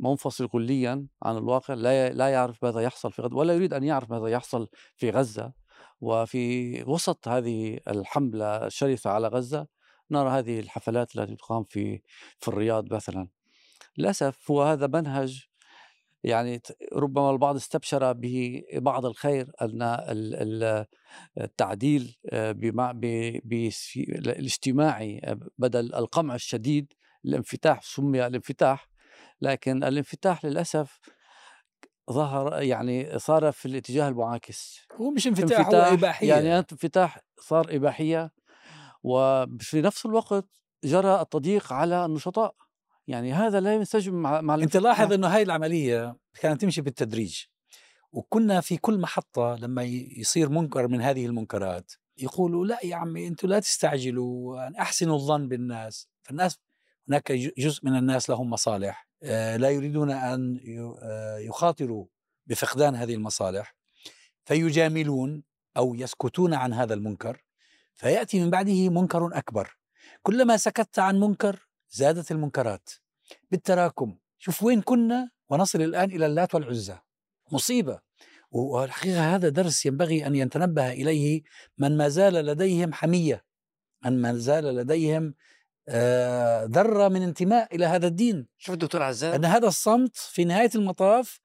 منفصل 0.00 0.49
كليا 0.49 1.07
عن 1.23 1.37
الواقع 1.37 1.75
لا 1.75 2.11
لا 2.12 2.29
يعرف 2.29 2.65
ماذا 2.65 2.81
يحصل 2.81 3.12
في 3.12 3.23
غزة 3.23 3.37
ولا 3.37 3.55
يريد 3.55 3.75
أن 3.75 3.85
يعرف 3.85 4.11
ماذا 4.11 4.27
يحصل 4.29 4.69
في 4.97 5.11
غزة. 5.11 5.53
وفي 6.00 6.83
وسط 6.85 7.29
هذه 7.29 7.81
الحملة 7.89 8.67
الشرسة 8.67 9.11
على 9.11 9.29
غزة 9.29 9.67
نرى 10.11 10.31
هذه 10.31 10.61
الحفلات 10.61 11.17
التي 11.17 11.37
تقام 11.37 11.65
في 11.65 12.03
في 12.39 12.49
الرياض 12.49 12.95
مثلا. 12.95 13.29
للأسف 13.99 14.50
هو 14.50 14.62
هذا 14.62 14.87
منهج 14.87 15.50
يعني 16.25 16.62
ربما 16.93 17.31
البعض 17.31 17.57
استبشر 17.57 18.12
ببعض 18.17 19.07
الخير 19.07 19.50
أن 19.62 19.83
التعديل 21.39 22.17
آه، 22.31 22.57
الاجتماعي 23.97 25.21
آه، 25.25 25.39
بدل 25.59 25.95
القمع 25.95 26.35
الشديد 26.35 26.93
الانفتاح 27.25 27.83
سمي 27.83 28.27
الانفتاح 28.27 28.89
لكن 29.41 29.85
الانفتاح 29.85 30.45
للأسف 30.45 31.00
ظهر 32.11 32.62
يعني 32.62 33.19
صار 33.19 33.53
في 33.53 33.67
الاتجاه 33.67 34.09
المعاكس 34.09 34.87
هو 34.95 35.11
مش 35.11 35.27
انفتاح, 35.27 35.69
هو 35.69 35.75
إباحية. 35.75 36.29
يعني 36.29 36.59
انفتاح 36.59 37.19
صار 37.41 37.67
إباحية 37.77 38.33
وفي 39.03 39.81
نفس 39.81 40.07
الوقت 40.07 40.47
جرى 40.85 41.21
التضييق 41.21 41.73
على 41.73 42.05
النشطاء. 42.05 42.55
يعني 43.11 43.33
هذا 43.33 43.61
لا 43.61 43.75
ينسجم 43.75 44.14
مع, 44.14 44.40
مع 44.40 44.55
أنت 44.55 44.76
لاحظ 44.76 45.12
إنه 45.12 45.29
هاي 45.29 45.43
العملية 45.43 46.17
كانت 46.40 46.61
تمشي 46.61 46.81
بالتدريج 46.81 47.45
وكنا 48.12 48.61
في 48.61 48.76
كل 48.76 48.99
محطة 48.99 49.57
لما 49.57 49.83
يصير 50.17 50.49
منكر 50.49 50.88
من 50.88 51.00
هذه 51.00 51.26
المنكرات 51.26 51.93
يقولوا 52.19 52.67
لا 52.67 52.79
يا 52.85 52.97
عمي 52.97 53.26
أنتم 53.26 53.49
لا 53.49 53.61
تستعجلوا 53.61 54.81
أحسنوا 54.81 55.17
الظن 55.17 55.49
بالناس. 55.49 56.09
فالناس 56.23 56.59
هناك 57.09 57.33
جزء 57.33 57.87
من 57.87 57.97
الناس 57.97 58.31
لهم 58.31 58.50
مصالح. 58.50 59.09
آه، 59.23 59.57
لا 59.57 59.71
يريدون 59.71 60.11
أن 60.11 60.61
آه، 61.02 61.38
يخاطروا 61.38 62.07
بفقدان 62.47 62.95
هذه 62.95 63.14
المصالح 63.14 63.75
فيجاملون 64.45 65.43
أو 65.76 65.95
يسكتون 65.95 66.55
عن 66.55 66.73
هذا 66.73 66.95
المنكر 66.95 67.45
فيأتي 67.95 68.40
من 68.40 68.50
بعده 68.50 68.88
منكر 68.88 69.38
أكبر. 69.38 69.76
كلما 70.23 70.57
سكت 70.57 70.99
عن 70.99 71.21
منكر 71.21 71.70
زادت 71.90 72.30
المنكرات. 72.30 72.90
بالتراكم. 73.50 74.18
شوف 74.38 74.62
وين 74.62 74.82
كنا 74.82 75.30
ونصل 75.49 75.82
الآن 75.82 76.11
إلى 76.11 76.26
اللات 76.26 76.54
والعزى. 76.54 76.99
مصيبة. 77.52 78.00
والحقيقة 78.50 79.35
هذا 79.35 79.49
درس 79.49 79.87
ينبغي 79.87 80.26
أن 80.26 80.35
يتنبه 80.35 80.92
إليه 80.92 81.42
من 81.78 81.97
ما 81.97 82.09
زال 82.09 82.35
لديهم 82.35 82.92
حمية. 82.92 83.44
من 84.04 84.23
ما 84.23 84.35
زال 84.35 84.64
لديهم 84.64 85.35
آه، 85.88 86.64
ذرة 86.64 87.09
من 87.09 87.23
انتماء 87.23 87.75
إلى 87.75 87.87
هذا 87.87 88.06
الدين. 88.06 88.47
شوف 88.59 88.75
دكتور 88.75 89.02
عزام. 89.02 89.35
أن 89.35 89.44
هذا 89.44 89.68
الصمت 89.68 90.16
في 90.16 90.44
نهاية 90.44 90.70
المطاف 90.75 91.40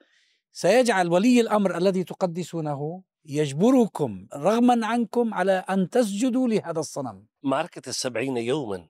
سيجعل 0.51 1.07
ولي 1.07 1.41
الأمر 1.41 1.77
الذي 1.77 2.03
تقدسونه 2.03 3.03
يجبركم 3.25 4.27
رغما 4.35 4.87
عنكم 4.87 5.33
على 5.33 5.51
أن 5.51 5.89
تسجدوا 5.89 6.47
لهذا 6.47 6.79
الصنم. 6.79 7.25
معركه 7.43 7.89
السبعين 7.89 8.37
يوما. 8.37 8.87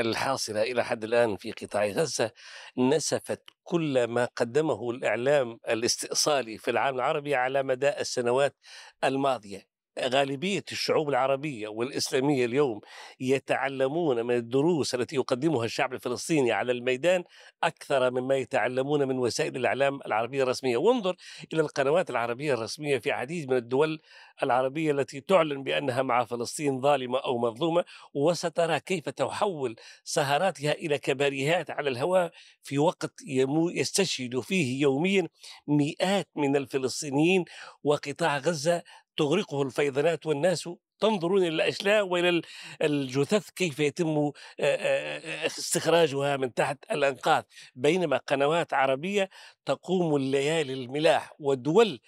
الحاصلة 0.00 0.62
إلى 0.62 0.84
حد 0.84 1.04
الآن 1.04 1.36
في 1.36 1.52
قطاع 1.52 1.86
غزة 1.86 2.30
نسفت 2.78 3.42
كل 3.64 4.04
ما 4.04 4.24
قدمه 4.36 4.90
الإعلام 4.90 5.58
الاستئصالي 5.68 6.58
في 6.58 6.70
العالم 6.70 6.96
العربي 6.96 7.34
على 7.34 7.62
مدى 7.62 7.88
السنوات 7.88 8.56
الماضية. 9.04 9.71
غالبية 10.00 10.64
الشعوب 10.72 11.08
العربية 11.08 11.68
والإسلامية 11.68 12.44
اليوم 12.44 12.80
يتعلمون 13.20 14.26
من 14.26 14.34
الدروس 14.34 14.94
التي 14.94 15.16
يقدمها 15.16 15.64
الشعب 15.64 15.92
الفلسطيني 15.92 16.52
على 16.52 16.72
الميدان 16.72 17.24
أكثر 17.62 18.10
مما 18.10 18.36
يتعلمون 18.36 19.08
من 19.08 19.18
وسائل 19.18 19.56
الإعلام 19.56 20.00
العربية 20.06 20.42
الرسمية. 20.42 20.76
وانظر 20.76 21.16
إلى 21.52 21.62
القنوات 21.62 22.10
العربية 22.10 22.54
الرسمية 22.54 22.98
في 22.98 23.10
عديد 23.10 23.50
من 23.50 23.56
الدول 23.56 24.00
العربية 24.42 24.92
التي 24.92 25.20
تعلن 25.20 25.62
بأنها 25.62 26.02
مع 26.02 26.24
فلسطين 26.24 26.80
ظالمة 26.80 27.18
أو 27.18 27.38
مظلومة 27.38 27.84
وسترى 28.14 28.80
كيف 28.80 29.08
تحول 29.08 29.76
سهراتها 30.04 30.72
إلى 30.72 30.98
كباريهات 30.98 31.70
على 31.70 31.90
الهواء 31.90 32.32
في 32.62 32.78
وقت 32.78 33.12
يستشهد 33.74 34.40
فيه 34.40 34.82
يوميا 34.82 35.28
مئات 35.66 36.28
من 36.36 36.56
الفلسطينيين 36.56 37.44
وقطاع 37.84 38.38
غزة 38.38 38.82
تغرقه 39.22 39.62
الفيضانات 39.62 40.26
والناس 40.26 40.68
تنظرون 41.00 41.38
إلى 41.38 41.48
الأشلاء 41.48 42.06
وإلى 42.06 42.42
الجثث 42.82 43.50
كيف 43.50 43.80
يتم 43.80 44.32
استخراجها 45.46 46.36
من 46.36 46.54
تحت 46.54 46.78
الأنقاض. 46.90 47.44
بينما 47.74 48.16
قنوات 48.16 48.74
عربية 48.74 49.30
تقوم 49.66 50.16
الليالي 50.16 50.72
الملاح 50.72 51.32
ودول 51.38 52.00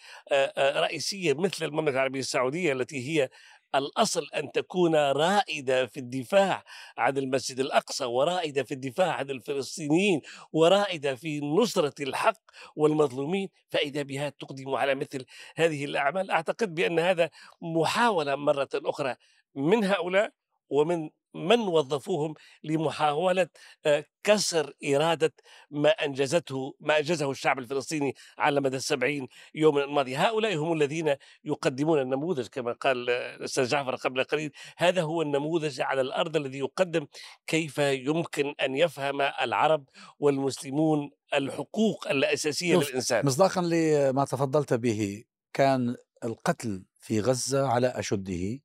رئيسية 0.59 1.35
مثل 1.35 1.64
المملكة 1.64 1.94
العربية 1.94 2.21
السعودية 2.21 2.73
التي 2.73 3.09
هي 3.09 3.28
الأصل 3.75 4.26
أن 4.35 4.52
تكون 4.52 4.95
رائدة 4.97 5.87
في 5.87 6.00
الدفاع 6.00 6.64
عن 6.99 7.19
المسجد 7.19 7.61
الأقصى 7.61 8.04
ورائدة 8.04 8.62
في 8.62 8.75
الدفاع 8.75 9.12
عن 9.12 9.31
الفلسطينيين 9.31 10.21
ورائدة 10.52 11.14
في 11.14 11.40
نصرة 11.40 11.95
الحق 12.00 12.43
والمظلومين. 12.76 13.49
فإذا 13.69 14.02
بها 14.02 14.28
تقدم 14.28 14.75
على 14.75 14.95
مثل 14.95 15.25
هذه 15.57 15.85
الأعمال 15.85 16.31
أعتقد 16.31 16.75
بأن 16.75 16.99
هذا 16.99 17.31
محاولة 17.62 18.37
مرة 18.37 18.69
أخرى 18.75 19.16
من 19.54 19.85
هؤلاء 19.85 20.33
ومن 20.71 21.11
من 21.35 21.61
وظفوهم 21.61 22.35
لمحاولة 22.64 23.49
آه، 23.87 24.05
كسر 24.25 24.73
إرادة 24.85 25.33
ما 25.71 25.88
أنجزته 25.88 26.75
ما 26.81 26.99
أنجزه 26.99 27.31
الشعب 27.31 27.59
الفلسطيني 27.59 28.14
على 28.38 28.61
مدى 28.61 28.76
السبعين 28.76 29.29
يوما 29.55 29.85
الماضية 29.85 30.29
هؤلاء 30.29 30.57
هم 30.57 30.73
الذين 30.73 31.14
يقدمون 31.45 32.00
النموذج 32.00 32.47
كما 32.47 32.73
قال 32.73 33.11
الأستاذ 33.11 33.64
جعفر 33.64 33.95
قبل 33.95 34.25
قليل. 34.25 34.53
هذا 34.76 35.03
هو 35.03 35.23
النموذج 35.23 35.81
على 35.81 36.00
الأرض 36.00 36.37
الذي 36.37 36.59
يقدم 36.59 37.07
كيف 37.47 37.79
يمكن 37.79 38.55
أن 38.62 38.76
يفهم 38.76 39.21
العرب 39.21 39.85
والمسلمون 40.19 41.11
الحقوق 41.35 42.09
الأساسية 42.09 42.76
للإنسان. 42.76 43.26
مصداقا 43.26 43.62
لما 43.62 44.25
تفضلت 44.25 44.75
به 44.75 45.25
كان 45.53 45.97
القتل 46.25 46.85
في 47.00 47.21
غزة 47.21 47.67
على 47.67 47.87
أشده 47.87 48.61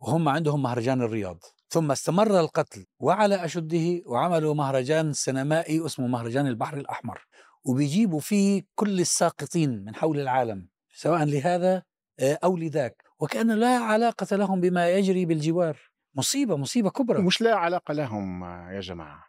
وهم 0.00 0.28
عندهم 0.28 0.62
مهرجان 0.62 1.02
الرياض. 1.02 1.38
ثم 1.74 1.90
استمر 1.90 2.40
القتل 2.40 2.86
وعلى 3.00 3.44
أشده 3.44 4.02
وعملوا 4.06 4.54
مهرجان 4.54 5.12
سينمائي 5.12 5.86
اسمه 5.86 6.06
مهرجان 6.06 6.46
البحر 6.46 6.76
الأحمر 6.76 7.26
وبيجيبوا 7.64 8.20
فيه 8.20 8.62
كل 8.74 9.00
الساقطين 9.00 9.84
من 9.84 9.94
حول 9.94 10.20
العالم 10.20 10.68
سواء 10.94 11.24
لهذا 11.24 11.82
آه، 12.20 12.38
أو 12.44 12.56
لذاك 12.56 13.02
وكأن 13.18 13.50
لا 13.50 13.78
علاقة 13.78 14.36
لهم 14.36 14.60
بما 14.60 14.90
يجري 14.90 15.26
بالجوار. 15.26 15.78
مصيبة 16.14 16.56
مصيبة 16.56 16.90
كبرى. 16.90 17.22
مش 17.22 17.40
لا 17.42 17.54
علاقة 17.54 17.94
لهم 17.94 18.44
يا 18.44 18.80
جماعة. 18.80 19.24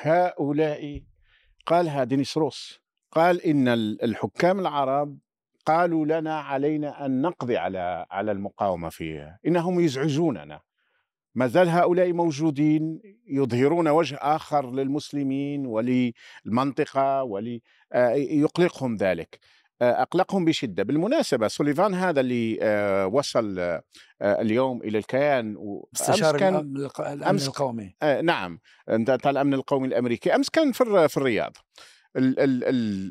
هؤلاء 0.00 1.02
قالها 1.66 2.04
دينيس 2.04 2.36
روس 2.36 2.80
قال 3.12 3.42
إن 3.42 3.68
الحكام 4.02 4.60
العرب 4.60 5.18
قالوا 5.66 6.06
لنا 6.06 6.40
علينا 6.40 7.06
أن 7.06 7.22
نقضي 7.22 7.56
على 7.56 8.06
على 8.10 8.32
المقاومة 8.32 8.88
فيها 8.88 9.38
إنهم 9.46 9.80
يزعجوننا. 9.80 10.60
ما 11.34 11.46
زال 11.46 11.68
هؤلاء 11.68 12.12
موجودين 12.12 13.00
يظهرون 13.26 13.88
وجه 13.88 14.18
آخر 14.20 14.70
للمسلمين 14.70 15.66
وللمنطقة 15.66 17.22
وليقلقهم 17.22 18.92
آه، 18.92 18.96
ذلك. 19.00 19.38
آه، 19.82 20.02
أقلقهم 20.02 20.44
بشدة. 20.44 20.82
بالمناسبة 20.82 21.48
سوليفان 21.48 21.94
هذا 21.94 22.20
اللي 22.20 22.58
آه، 22.62 23.06
وصل 23.06 23.80
اليوم 24.22 24.82
إلى 24.82 24.98
الكيان 24.98 25.56
مستشار 25.92 26.38
كان 26.38 26.56
الأمن 27.00 27.38
القومي. 27.38 27.94
نعم. 28.22 28.60
الأمن 28.88 29.54
القومي 29.54 29.88
الأمريكي. 29.88 30.34
أمس 30.34 30.50
كان 30.50 30.72
في 30.72 31.16
الرياض. 31.16 31.56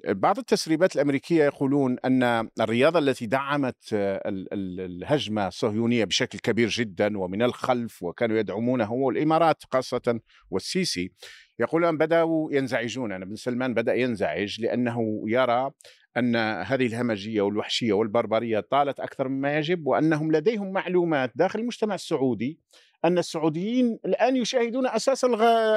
بعض 0.07 0.37
التسريبات 0.37 0.95
الأمريكية 0.95 1.43
يقولون 1.43 1.97
أن 2.05 2.49
الرياضة 2.61 2.99
التي 2.99 3.25
دعمت 3.25 3.93
ال 3.93 4.47
الهجمة 4.79 5.47
الصهيونية 5.47 6.05
بشكل 6.05 6.39
كبير 6.39 6.69
جدا 6.69 7.17
ومن 7.17 7.41
الخلف 7.41 8.03
وكانوا 8.03 8.37
يدعمونه 8.37 8.93
والإمارات 8.93 9.63
خاصة 9.71 10.19
والسيسي 10.49 11.11
يقولون 11.59 11.97
بدأوا 11.97 12.53
ينزعجون. 12.53 13.11
أنا 13.11 13.25
بن 13.25 13.35
سلمان 13.35 13.73
بدأ 13.73 13.93
ينزعج 13.93 14.61
لأنه 14.61 15.23
يرى 15.27 15.71
أن 16.17 16.35
هذه 16.35 16.85
الهمجية 16.85 17.41
والوحشية 17.41 17.93
والبربرية 17.93 18.59
طالت 18.59 18.99
أكثر 18.99 19.27
مما 19.27 19.57
يجب 19.57 19.87
وأنهم 19.87 20.31
لديهم 20.31 20.71
معلومات 20.71 21.31
داخل 21.35 21.59
المجتمع 21.59 21.95
السعودي 21.95 22.59
أن 23.05 23.17
السعوديين 23.17 23.99
الآن 24.05 24.35
يشاهدون 24.35 24.87
أساسا 24.87 25.27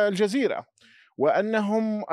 الجزيرة. 0.08 0.66
وأنهم 1.18 2.04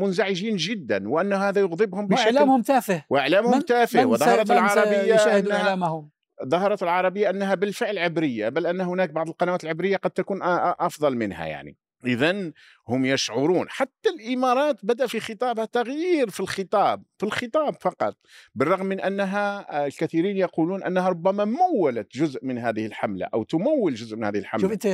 منزعجين 0.00 0.56
جدا 0.56 1.08
وأن 1.08 1.32
هذا 1.32 1.60
يغضبهم 1.60 2.06
بشكل 2.06 2.22
وإعلامهم 2.22 2.62
تافه. 2.62 3.04
وإعلامهم 3.10 3.60
تافه 3.60 4.06
وظهرت 4.06 4.50
العربية 4.50 5.16
إعلامهم؟ 5.52 6.10
ظهرت 6.48 6.82
العربية 6.82 7.30
أنها 7.30 7.54
بالفعل 7.54 7.98
عبرية 7.98 8.48
بل 8.48 8.66
أن 8.66 8.80
هناك 8.80 9.10
بعض 9.10 9.28
القنوات 9.28 9.64
العبرية 9.64 9.96
قد 9.96 10.10
تكون 10.10 10.38
أفضل 10.42 11.16
منها 11.16 11.46
يعني. 11.46 11.76
إذا 12.06 12.52
هم 12.88 13.04
يشعرون. 13.04 13.66
حتى 13.68 14.08
الإمارات 14.08 14.84
بدأ 14.84 15.06
في 15.06 15.20
خطابها 15.20 15.64
تغيير 15.64 16.30
في 16.30 16.40
الخطاب 16.40 17.02
في 17.18 17.26
الخطاب 17.26 17.74
فقط 17.80 18.16
بالرغم 18.54 18.86
من 18.86 19.00
أنها 19.00 19.86
الكثيرين 19.86 20.36
يقولون 20.36 20.82
أنها 20.82 21.08
ربما 21.08 21.44
مولت 21.44 22.16
جزء 22.16 22.44
من 22.44 22.58
هذه 22.58 22.86
الحملة 22.86 23.28
أو 23.34 23.42
تمول 23.42 23.94
جزء 23.94 24.16
من 24.16 24.24
هذه 24.24 24.38
الحملة. 24.38 24.62
شوف 24.62 24.72
أنت 24.72 24.86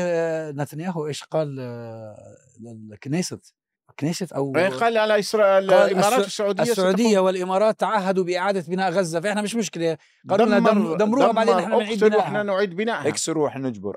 نتنياهو 0.57 1.07
إيش 1.07 1.25
قال 1.25 1.57
للكنيست 2.61 3.55
كنيست 4.01 4.33
أو 4.33 4.53
إيه، 4.57 4.69
قال 4.69 4.99
على 4.99 5.19
إسرائيل 5.19 5.73
الإمارات 5.73 6.19
والسعوديه 6.19 6.63
السعودية 6.63 7.19
والإمارات 7.19 7.81
تعهدوا 7.81 8.25
بإعادة 8.25 8.65
بناء 8.69 8.91
غزة 8.91 9.21
فإحنا 9.21 9.43
مش 9.43 9.55
مشكلة. 9.55 9.97
قالوا 10.31 10.47
لنا 10.47 10.59
دمر 10.59 10.97
دمروها 10.97 11.33
بعدين 11.33 11.59
إحنا 11.59 11.77
نعيد 11.77 12.05
بناءها. 12.05 12.23
إحنا 12.23 12.43
نعيد 12.43 12.77
بناءها. 12.77 13.09
اكسروا 13.09 13.49
إحنا 13.49 13.69
نجبر. 13.69 13.97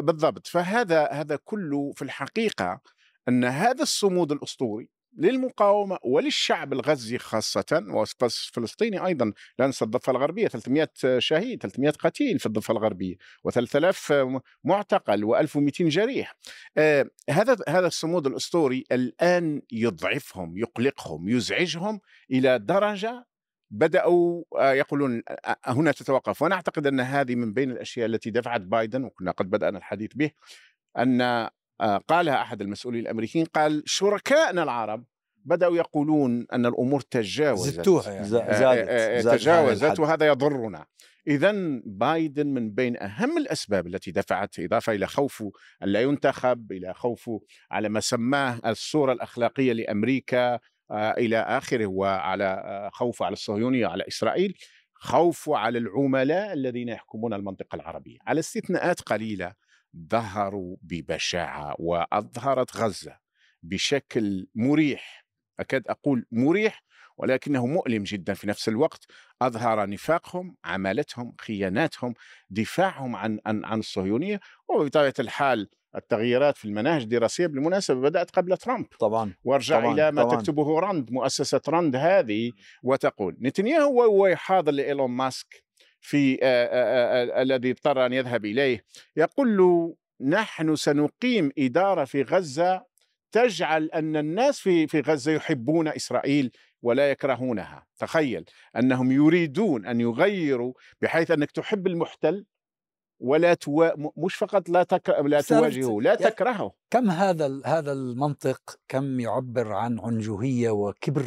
بالضبط. 0.00 0.46
فهذا 0.46 1.08
هذا 1.12 1.38
كله 1.44 1.92
في 1.96 2.02
الحقيقة 2.02 2.80
أن 3.28 3.44
هذا 3.44 3.82
الصمود 3.82 4.32
الأسطوري 4.32 4.88
للمقاومة 5.18 5.98
وللشعب 6.04 6.72
الغزي 6.72 7.18
خاصة 7.18 7.84
وفلسطيني 7.88 9.06
أيضا 9.06 9.32
لا 9.58 9.66
ننسى 9.66 9.84
الضفة 9.84 10.10
الغربية 10.10 10.48
300 10.48 10.88
شهيد 11.18 11.62
300 11.62 11.90
قتيل 11.90 12.38
في 12.38 12.46
الضفة 12.46 12.72
الغربية 12.72 13.16
و3000 13.48 14.12
معتقل 14.64 15.24
و1200 15.24 15.82
جريح. 15.82 16.36
آه 16.76 17.10
هذا 17.30 17.56
هذا 17.68 17.86
الصمود 17.86 18.26
الأسطوري 18.26 18.84
الآن 18.92 19.62
يضعفهم 19.72 20.58
يقلقهم 20.58 21.28
يزعجهم 21.28 22.00
إلى 22.30 22.58
درجة 22.58 23.26
بدأوا 23.70 24.44
آه، 24.58 24.72
يقولون 24.72 25.22
آه، 25.28 25.56
هنا 25.66 25.92
تتوقف. 25.92 26.42
وأنا 26.42 26.54
أعتقد 26.54 26.86
أن 26.86 27.00
هذه 27.00 27.34
من 27.34 27.52
بين 27.52 27.70
الأشياء 27.70 28.06
التي 28.06 28.30
دفعت 28.30 28.60
بايدن 28.60 29.04
وكنا 29.04 29.30
قد 29.30 29.50
بدأنا 29.50 29.78
الحديث 29.78 30.10
به 30.14 30.30
أن 30.98 31.20
آه، 31.20 31.50
قالها 32.08 32.42
أحد 32.42 32.60
المسؤولين 32.60 33.00
الأمريكيين 33.00 33.44
قال 33.44 33.82
شركائنا 33.86 34.62
العرب 34.62 35.04
بدأوا 35.44 35.76
يقولون 35.76 36.46
أن 36.52 36.66
الأمور 36.66 37.00
تجاوزت. 37.00 37.74
زدتوها 37.74 38.12
يعني. 38.12 38.26
آه، 38.26 38.52
زادت, 38.52 38.88
آه، 38.88 39.20
زادت 39.20 39.40
تجاوزت 39.40 40.00
وهذا 40.00 40.26
يضرنا. 40.26 40.86
اذا 41.26 41.52
بايدن 41.84 42.46
من 42.46 42.70
بين 42.70 43.02
أهم 43.02 43.38
الأسباب 43.38 43.86
التي 43.86 44.10
دفعت 44.10 44.58
إضافة 44.58 44.92
إلى 44.92 45.06
خوفه 45.06 45.52
ان 45.82 45.88
لا 45.88 46.00
ينتخب 46.02 46.72
إلى 46.72 46.94
خوفه 46.94 47.40
على 47.70 47.88
ما 47.88 48.00
سماه 48.00 48.60
الصورة 48.66 49.12
الأخلاقية 49.12 49.72
لأمريكا 49.72 50.58
إلى 50.92 51.38
آخره 51.38 51.86
وعلى 51.86 52.90
خوفه 52.92 53.26
على 53.26 53.32
الصهيونية 53.32 53.86
وعلى 53.86 54.04
إسرائيل 54.08 54.54
خوفه 54.94 55.56
على 55.56 55.78
العملاء 55.78 56.52
الذين 56.52 56.88
يحكمون 56.88 57.34
المنطقة 57.34 57.76
العربية. 57.76 58.18
على 58.26 58.40
استثناءات 58.40 59.00
قليلة 59.00 59.52
ظهروا 59.96 60.76
ببشاعة 60.82 61.74
وأظهرت 61.78 62.76
غزة 62.76 63.18
بشكل 63.62 64.46
مريح. 64.54 65.26
أكاد 65.60 65.88
أقول 65.88 66.26
مريح 66.32 66.82
ولكنه 67.16 67.66
مؤلم 67.66 68.02
جدا 68.02 68.34
في 68.34 68.46
نفس 68.46 68.68
الوقت. 68.68 69.04
أظهر 69.42 69.88
نفاقهم 69.88 70.56
عمالتهم 70.64 71.34
خياناتهم 71.40 72.14
دفاعهم 72.50 73.16
عن 73.16 73.38
عن 73.46 73.64
عن 73.64 73.78
الصهيونية 73.78 74.40
وبطبيعة 74.68 75.14
الحال 75.18 75.68
التغييرات 75.96 76.56
في 76.56 76.64
المناهج 76.64 77.02
الدراسية 77.02 77.46
بالمناسبة 77.46 78.00
بدأت 78.00 78.30
قبل 78.30 78.56
ترامب. 78.56 78.86
طبعا 79.00 79.34
وأرجع 79.44 79.80
طبعاً 79.80 79.94
إلى 79.94 80.12
ما 80.12 80.22
طبعاً. 80.22 80.36
تكتبه 80.36 80.80
راند 80.80 81.10
مؤسسة 81.12 81.60
راند 81.68 81.96
هذه 81.96 82.52
وتقول 82.82 83.36
نتنياهو 83.40 83.98
وهو 84.00 84.26
يحاضر 84.26 84.72
لإيلون 84.72 85.10
ماسك. 85.10 85.64
في 86.04 86.38
الذي 87.42 87.70
اضطر 87.70 88.06
أن 88.06 88.12
يذهب 88.12 88.44
إليه. 88.44 88.84
يقول 89.16 89.56
له 89.56 89.96
نحن 90.20 90.76
سنقيم 90.76 91.50
إدارة 91.58 92.04
في 92.04 92.22
غزة 92.22 92.84
تجعل 93.32 93.84
أن 93.84 94.16
الناس 94.16 94.60
في 94.60 94.86
في 94.86 95.00
غزة 95.00 95.32
يحبون 95.32 95.88
إسرائيل 95.88 96.50
ولا 96.82 97.10
يكرهونها. 97.10 97.86
تخيل 97.98 98.44
أنهم 98.76 99.12
يريدون 99.12 99.86
أن 99.86 100.00
يغيروا 100.00 100.72
بحيث 101.00 101.30
أنك 101.30 101.50
تحب 101.50 101.86
المحتل 101.86 102.46
ولا 103.20 103.54
توا... 103.54 103.96
م- 103.96 104.10
مش 104.16 104.34
فقط 104.34 104.68
لا 104.68 104.82
تك... 104.82 105.08
لا 105.08 105.40
تواجهه 105.40 106.00
لا 106.00 106.14
تكرهه. 106.14 106.72
كم 106.90 107.10
هذا 107.10 107.60
هذا 107.64 107.92
المنطق 107.92 108.78
كم 108.88 109.20
يعبر 109.20 109.72
عن 109.72 110.00
عنجهية 110.00 110.70
وكبر 110.70 111.24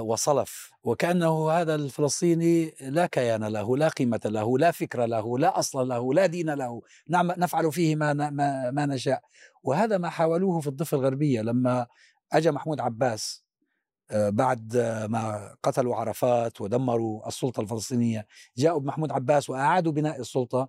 وصلف. 0.00 0.70
وكأنه 0.84 1.50
هذا 1.50 1.74
الفلسطيني 1.74 2.74
لا 2.80 3.06
كيان 3.06 3.44
له 3.44 3.76
لا 3.76 3.88
قيمة 3.88 4.20
له 4.24 4.58
لا 4.58 4.70
فكر 4.70 5.06
له 5.06 5.38
لا 5.38 5.58
أصل 5.58 5.88
له 5.88 6.14
لا 6.14 6.26
دين 6.26 6.50
له. 6.50 6.82
نعم 7.08 7.26
نفعل 7.26 7.72
فيه 7.72 7.96
ما 7.96 8.12
ما, 8.12 8.70
ما 8.70 8.86
نشاء. 8.86 9.22
وهذا 9.62 9.98
ما 9.98 10.08
حاولوه 10.10 10.60
في 10.60 10.66
الضفة 10.66 10.96
الغربية 10.96 11.40
لما 11.42 11.86
اجى 12.32 12.50
محمود 12.50 12.80
عباس 12.80 13.44
آه، 14.10 14.28
بعد 14.30 14.76
آه، 14.76 15.06
ما 15.06 15.54
قتلوا 15.62 15.96
عرفات 15.96 16.60
ودمروا 16.60 17.28
السلطة 17.28 17.60
الفلسطينية 17.60 18.26
جاءوا 18.56 18.80
بمحمود 18.80 19.12
عباس 19.12 19.50
وأعادوا 19.50 19.92
بناء 19.92 20.20
السلطة 20.20 20.68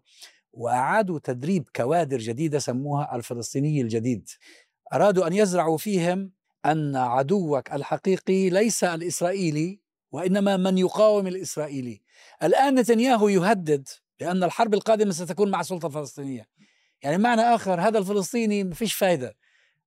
وأعادوا 0.54 1.20
تدريب 1.24 1.70
كوادر 1.76 2.18
جديدة 2.18 2.60
سموها 2.60 3.16
الفلسطيني 3.16 3.82
الجديد. 3.82 4.30
أرادوا 4.94 5.28
أن 5.28 5.34
يزرعوا 5.34 5.78
فيهم 5.78 6.32
أن 6.66 6.96
عدوك 6.96 7.72
الحقيقي 7.74 8.50
ليس 8.50 8.84
الإسرائيلي 8.84 9.80
وإنما 10.12 10.58
من 10.58 10.78
يقاوم 10.78 11.28
الإسرائيلي. 11.28 12.02
الآن 12.44 12.80
نتنياهو 12.80 13.30
يهدد 13.30 13.88
بأن 14.20 14.44
الحرب 14.44 14.74
القادمة 14.74 15.12
ستكون 15.12 15.52
مع 15.52 15.60
السلطة 15.60 15.86
الفلسطينية. 15.86 16.48
يعني 17.02 17.18
معنى 17.18 17.42
آخر 17.42 17.82
هذا 17.82 18.00
الفلسطيني 18.00 18.64
ما 18.64 18.74
فيش 18.74 18.94
فايدة. 18.94 19.36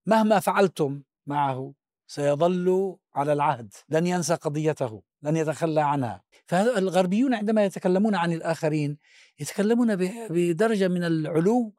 مهما 0.06 0.40
فعلتم 0.40 1.02
معه 1.26 1.74
سيظل 2.06 2.96
على 3.14 3.32
العهد. 3.32 3.74
لن 3.88 4.06
ينسى 4.06 4.34
قضيته 4.34 5.02
لن 5.22 5.36
يتخلى 5.36 5.80
عنها. 5.80 6.22
فالغربيون 6.46 7.34
عندما 7.34 7.64
يتكلمون 7.64 8.14
عن 8.14 8.32
الآخرين 8.32 8.98
يتكلمون 9.40 9.96
بدرجة 10.30 10.88
من 10.88 11.04
العلو 11.04 11.74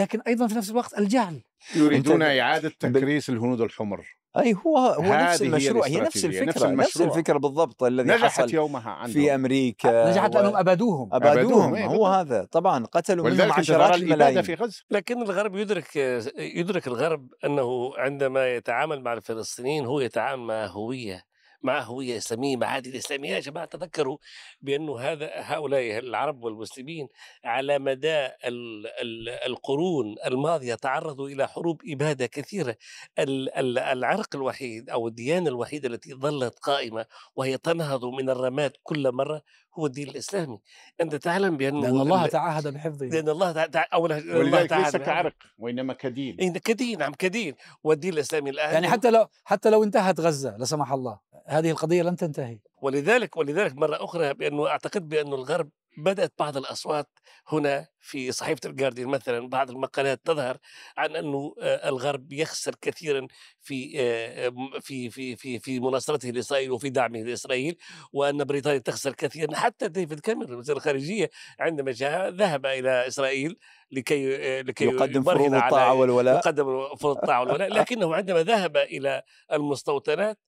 لكن 0.00 0.20
أيضا 0.20 0.46
في 0.46 0.54
نفس 0.54 0.70
الوقت 0.70 0.98
الجهل. 0.98 1.42
يريدون 1.76 2.22
إعادة 2.22 2.68
تكريس 2.68 3.30
الهنود 3.30 3.60
الحمر. 3.60 4.06
أي 4.38 4.54
هو 4.66 4.78
هو 4.78 5.02
نفس 5.02 5.42
هذه 5.42 5.42
هي 5.42 5.46
المشروع 5.48 5.86
هي 5.86 6.00
نفس 6.00 6.06
نفس 6.16 6.24
الفكرة 6.24 6.44
نفس, 6.48 6.62
المشروع. 6.62 7.08
الفكرة 7.08 7.38
بالضبط 7.38 7.82
الذي 7.82 8.08
نجحت 8.08 8.24
حصل 8.40 8.54
يومها 8.54 8.90
عندهم. 8.90 9.12
في 9.12 9.34
أمريكا 9.34 10.10
نجحت 10.10 10.34
و- 10.34 10.38
لأنهم 10.38 10.56
أبادوهم. 10.56 11.08
أبادوهم. 11.12 11.42
أبادوهم، 11.42 11.74
إيه 11.74 11.86
هو. 11.86 12.06
هذا. 12.06 12.44
طبعا 12.52 12.86
قتلوا 12.86 13.30
منهم 13.30 13.52
عشرات 13.52 13.94
الملايين. 13.94 14.42
في 14.42 14.54
غزة. 14.54 14.82
لكن 14.90 15.22
الغرب 15.22 15.56
يدرك 15.56 15.96
يدرك 16.38 16.86
الغرب 16.86 17.28
أنه 17.44 17.90
عندما 17.98 18.54
يتعامل 18.54 19.02
مع 19.02 19.12
الفلسطينيين 19.12 19.86
هو 19.86 20.00
يتعامل 20.00 20.42
مع 20.42 20.66
هوية. 20.66 21.27
مع 21.62 21.80
هويه 21.82 22.16
اسلاميه 22.16 22.56
معادن 22.56 22.94
اسلاميه 22.96 23.30
يا 23.30 23.40
جماعة 23.40 23.66
تذكروا 23.66 24.18
بأنه 24.60 24.98
هذا 25.00 25.30
هؤلاء 25.34 25.98
العرب 25.98 26.44
والمسلمين 26.44 27.08
على 27.44 27.78
مدى 27.78 28.16
ال- 28.26 28.86
ال- 28.86 29.28
القرون 29.28 30.14
الماضية 30.26 30.74
تعرضوا 30.74 31.28
إلى 31.28 31.48
حروب 31.48 31.82
إبادة 31.88 32.26
كثيرة. 32.26 32.76
ال- 33.18 33.54
ال- 33.58 33.78
العرق 33.78 34.28
الوحيد 34.36 34.90
أو 34.90 35.08
الديانة 35.08 35.48
الوحيدة 35.50 35.88
التي 35.88 36.14
ظلت 36.14 36.58
قائمة 36.58 37.06
وهي 37.36 37.58
تنهض 37.58 38.04
من 38.04 38.30
الرماد 38.30 38.72
كل 38.82 39.12
مرة 39.12 39.42
هو 39.78 39.86
الدين 39.86 40.08
الإسلامي. 40.08 40.58
أنت 41.00 41.14
تعلم 41.14 41.56
بانه 41.56 41.80
لأن 41.80 42.00
الله 42.00 42.24
ال- 42.24 42.30
تعهد 42.30 42.68
بحفظه. 42.74 43.06
لأن 43.06 43.28
الله 43.28 43.52
تع... 43.52 43.66
تع... 43.66 43.84
اولا 43.92 44.18
الله 44.18 44.38
ولذلك 44.38 44.72
ليس 44.72 44.96
كعرق 44.96 45.32
وإنما 45.58 45.92
كدين. 45.94 46.36
إيه 46.40 46.52
كدين 46.52 46.98
نعم 46.98 47.14
كدين. 47.14 47.54
والدين 47.84 48.12
الإسلامي 48.12 48.50
الآن 48.50 48.72
يعني 48.74 48.88
حتى 48.88 49.10
لو 49.10 49.26
حتى 49.44 49.70
لو 49.70 49.84
انتهت 49.84 50.20
غزة 50.20 50.56
لا 50.56 50.64
سمح 50.64 50.92
الله. 50.92 51.28
هذه 51.48 51.70
القضية 51.70 52.02
لن 52.02 52.16
تنتهي. 52.16 52.58
ولذلك 52.82 53.36
ولذلك 53.36 53.76
مرة 53.76 54.04
أخرى 54.04 54.34
بأنه 54.34 54.66
أعتقد 54.68 55.08
بانه 55.08 55.34
الغرب 55.34 55.70
بدأت 55.98 56.32
بعض 56.38 56.56
الأصوات 56.56 57.08
هنا 57.48 57.86
في 58.00 58.32
صحيفة 58.32 58.60
الجارديان 58.66 59.08
مثلا 59.08 59.48
بعض 59.48 59.70
المقالات 59.70 60.20
تظهر 60.24 60.58
عن 60.96 61.16
أنه 61.16 61.54
آه، 61.60 61.88
الغرب 61.88 62.32
يخسر 62.32 62.74
كثيرا 62.80 63.26
في 63.60 63.92
آه، 64.00 64.52
في 64.80 65.10
في 65.10 65.36
في 65.36 65.58
في 65.58 65.80
مناصرته 65.80 66.30
لإسرائيل 66.30 66.70
وفي 66.70 66.90
دعمه 66.90 67.22
لإسرائيل 67.22 67.76
وأن 68.12 68.44
بريطانيا 68.44 68.78
تخسر 68.78 69.12
كثيرا. 69.12 69.54
حتى 69.56 69.88
ديفيد 69.88 70.20
كاميرون 70.20 70.58
وزير 70.58 70.76
الخارجية 70.76 71.30
عندما 71.60 71.92
جاء 71.92 72.28
ذهب 72.28 72.66
إلى 72.66 73.06
إسرائيل 73.06 73.58
لكي 73.90 74.36
آه، 74.36 74.62
لكي 74.62 74.84
يقدم 74.84 75.22
فروض 75.22 75.54
الطاعة 75.54 75.94
والولاء. 75.94 76.36
يقدم 76.36 76.94
فرض 76.96 77.16
الطاعة 77.16 77.40
والولاء 77.40 77.68
لكنه 77.68 78.14
عندما 78.14 78.42
ذهب 78.42 78.76
إلى 78.76 79.22
المستوطنات 79.52 80.38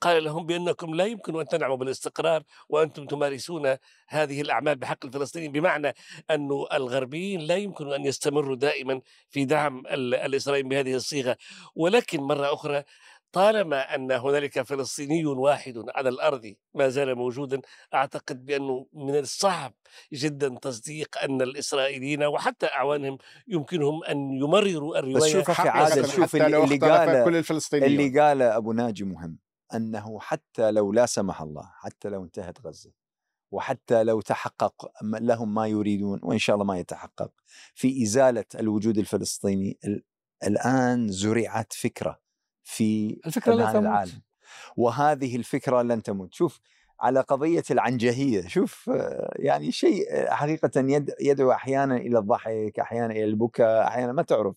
قال 0.00 0.24
لهم 0.24 0.46
بأنكم 0.46 0.94
لا 0.94 1.04
يمكن 1.04 1.40
أن 1.40 1.46
تنعموا 1.48 1.76
بالاستقرار 1.76 2.42
وأنتم 2.68 3.06
تمارسون 3.06 3.76
هذه 4.08 4.40
الأعمال 4.40 4.76
بحق 4.76 5.04
الفلسطينيين 5.06 5.52
بمعنى 5.52 5.94
أن 6.30 6.48
الغربيين 6.72 7.40
لا 7.40 7.56
يمكن 7.56 7.92
أن 7.92 8.04
يستمروا 8.04 8.56
دائما 8.56 9.00
في 9.30 9.44
دعم 9.44 9.82
ال- 9.86 10.14
الإسرائيليين 10.14 10.68
بهذه 10.68 10.94
الصيغة. 10.94 11.36
ولكن 11.74 12.20
مرة 12.20 12.54
أخرى 12.54 12.82
طالما 13.32 13.94
أن 13.94 14.12
هنالك 14.12 14.62
فلسطيني 14.62 15.26
واحد 15.26 15.84
على 15.94 16.08
الأرض 16.08 16.54
ما 16.74 16.88
زال 16.88 17.14
موجودا 17.14 17.60
أعتقد 17.94 18.44
بأنه 18.44 18.86
من 18.92 19.16
الصعب 19.18 19.74
جدا 20.12 20.58
تصديق 20.62 21.18
أن 21.24 21.42
الإسرائيليين 21.42 22.24
وحتى 22.24 22.66
أعوانهم 22.66 23.18
يمكنهم 23.48 24.04
أن 24.04 24.30
يمرروا 24.32 24.98
الرواية 24.98 25.32
شوف 25.32 25.50
أخي 25.50 25.54
حقيقة 25.62 25.72
عادل، 25.72 26.08
شوف 26.08 26.36
اللي 26.36 26.76
قاله- 26.98 27.24
كل 27.24 27.36
الفلسطينيين 27.36 28.00
اللي 28.00 28.20
قاله 28.20 28.56
أبو 28.56 28.72
ناجي 28.72 29.04
مهم. 29.04 29.38
أنه 29.74 30.18
حتى 30.20 30.70
لو 30.70 30.92
لا 30.92 31.06
سمح 31.06 31.42
الله 31.42 31.70
حتى 31.74 32.08
لو 32.08 32.24
انتهت 32.24 32.66
غزة 32.66 32.90
وحتى 33.50 34.04
لو 34.04 34.20
تحقق 34.20 34.90
لهم 35.02 35.54
ما 35.54 35.66
يريدون 35.66 36.20
وإن 36.22 36.38
شاء 36.38 36.54
الله 36.54 36.66
ما 36.66 36.78
يتحقق 36.78 37.30
في 37.74 38.02
إزالة 38.02 38.44
الوجود 38.54 38.98
الفلسطيني 38.98 39.78
ال- 39.84 40.04
الآن 40.46 41.08
زرعت 41.08 41.72
فكرة 41.72 42.20
في 42.62 43.20
الفكرة 43.26 43.54
أذهان 43.54 43.72
تموت. 43.72 43.84
العالم. 43.84 44.22
وهذه 44.76 45.36
الفكرة 45.36 45.82
لن 45.82 46.02
تموت. 46.02 46.34
شوف 46.34 46.60
على 47.00 47.20
قضية 47.20 47.62
العنجهية 47.70 48.48
شوف 48.48 48.90
آه، 48.90 49.32
يعني 49.36 49.72
شيء 49.72 50.06
آه، 50.10 50.30
حقيقة 50.30 50.70
يد- 50.80 51.14
يدعو 51.20 51.52
أحيانا 51.52 51.96
إلى 51.96 52.18
الضحك 52.18 52.78
أحيانا 52.80 53.12
إلى 53.12 53.24
البكاء 53.24 53.86
أحيانا 53.86 54.12
ما 54.12 54.22
تعرف. 54.22 54.56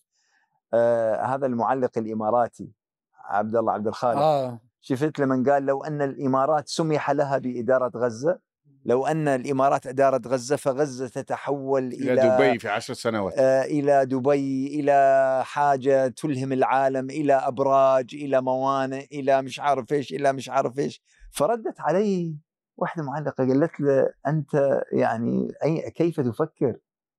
آه، 0.73 1.21
هذا 1.25 1.45
المعلق 1.45 1.97
الإماراتي 1.97 2.71
عبد 3.15 3.55
الله 3.55 3.73
عبد 3.73 3.87
الخالق. 3.87 4.19
آه. 4.19 4.59
شفت 4.81 5.19
لما 5.19 5.51
قال 5.51 5.65
لو 5.65 5.83
أن 5.83 6.01
الإمارات 6.01 6.67
سمح 6.67 7.11
لها 7.11 7.37
بإدارة 7.37 7.91
غزة 7.95 8.39
لو 8.85 9.07
أن 9.07 9.27
الإمارات 9.27 9.87
أدارت 9.87 10.27
غزة 10.27 10.55
فغزة 10.55 11.07
تتحول 11.07 11.87
إلى 11.87 12.13
إلى 12.13 12.37
دبي 12.37 12.59
في 12.59 12.69
عشر 12.69 12.93
سنوات 12.93 13.33
آه، 13.37 13.63
إلى 13.63 14.05
دبي 14.05 14.67
إلى 14.79 15.41
حاجة 15.45 16.07
تلهم 16.07 16.53
العالم 16.53 17.09
إلى 17.09 17.33
أبراج 17.33 18.09
إلى 18.13 18.41
موانئ 18.41 19.05
إلى 19.19 19.41
مش 19.41 19.59
عارف 19.59 19.93
إيش 19.93 20.13
إلى 20.13 20.33
مش 20.33 20.49
عارف 20.49 20.79
إيش 20.79 21.01
فردت 21.31 21.79
علي 21.79 22.35
واحدة 22.77 23.03
معلقة 23.03 23.47
قالت 23.47 23.79
له 23.79 24.13
أنت 24.27 24.81
يعني 24.91 25.47
أي 25.63 25.91
كيف 25.91 26.19
تفكر؟ 26.19 26.75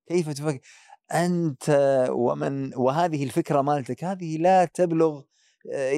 كيف 0.09 0.29
تفكر؟ 0.33 0.61
أنت 1.13 2.07
ومن 2.11 2.75
وهذه 2.77 3.25
الفكرة 3.25 3.63
مالتك 3.63 4.05
هذه 4.05 4.37
لا 4.39 4.65
تبلغ 4.65 5.23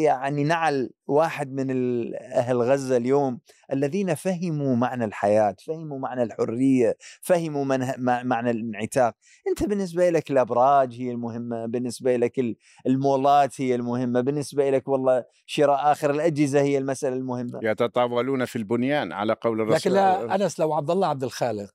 يعني 0.05 0.45
نعل 0.45 0.91
واحد 1.07 1.53
من 1.53 1.71
أهل 2.15 2.57
غزة 2.63 2.97
اليوم 2.97 3.41
الذين 3.73 4.15
فهموا 4.15 4.77
معنى 4.77 5.05
الحياة، 5.05 5.57
فهموا 5.67 5.99
معنى 5.99 6.23
الحرية، 6.23 6.97
فهموا 7.23 7.65
مع- 7.65 8.23
معنى 8.23 8.51
الانعتاق، 8.51 9.15
أنت 9.49 9.65
بالنسبة 9.69 10.11
لك 10.11 10.31
الأبراج 10.31 10.95
هي 11.01 11.11
المهمة، 11.11 11.67
بالنسبة 11.67 12.17
لك 12.17 12.39
ال- 12.39 12.57
المولات 12.87 13.61
هي 13.61 13.75
المهمة، 13.75 14.21
بالنسبة 14.21 14.71
لك 14.71 14.89
والله 14.89 15.25
شراء 15.47 15.93
آخر 15.93 16.11
الأجهزة 16.11 16.61
هي 16.61 16.79
المسألة 16.79 17.17
المهمة. 17.17 17.61
يتطاولون 17.63 18.45
في 18.45 18.57
البنيان 18.57 19.13
على 19.13 19.33
قول 19.41 19.61
الرسول 19.61 19.77
لكن 19.77 19.91
لا 19.91 20.35
أنس 20.35 20.61
لو 20.61 20.73
عبد 20.73 20.91
الله 20.91 21.07
عبد 21.07 21.25
الخالق 21.25 21.75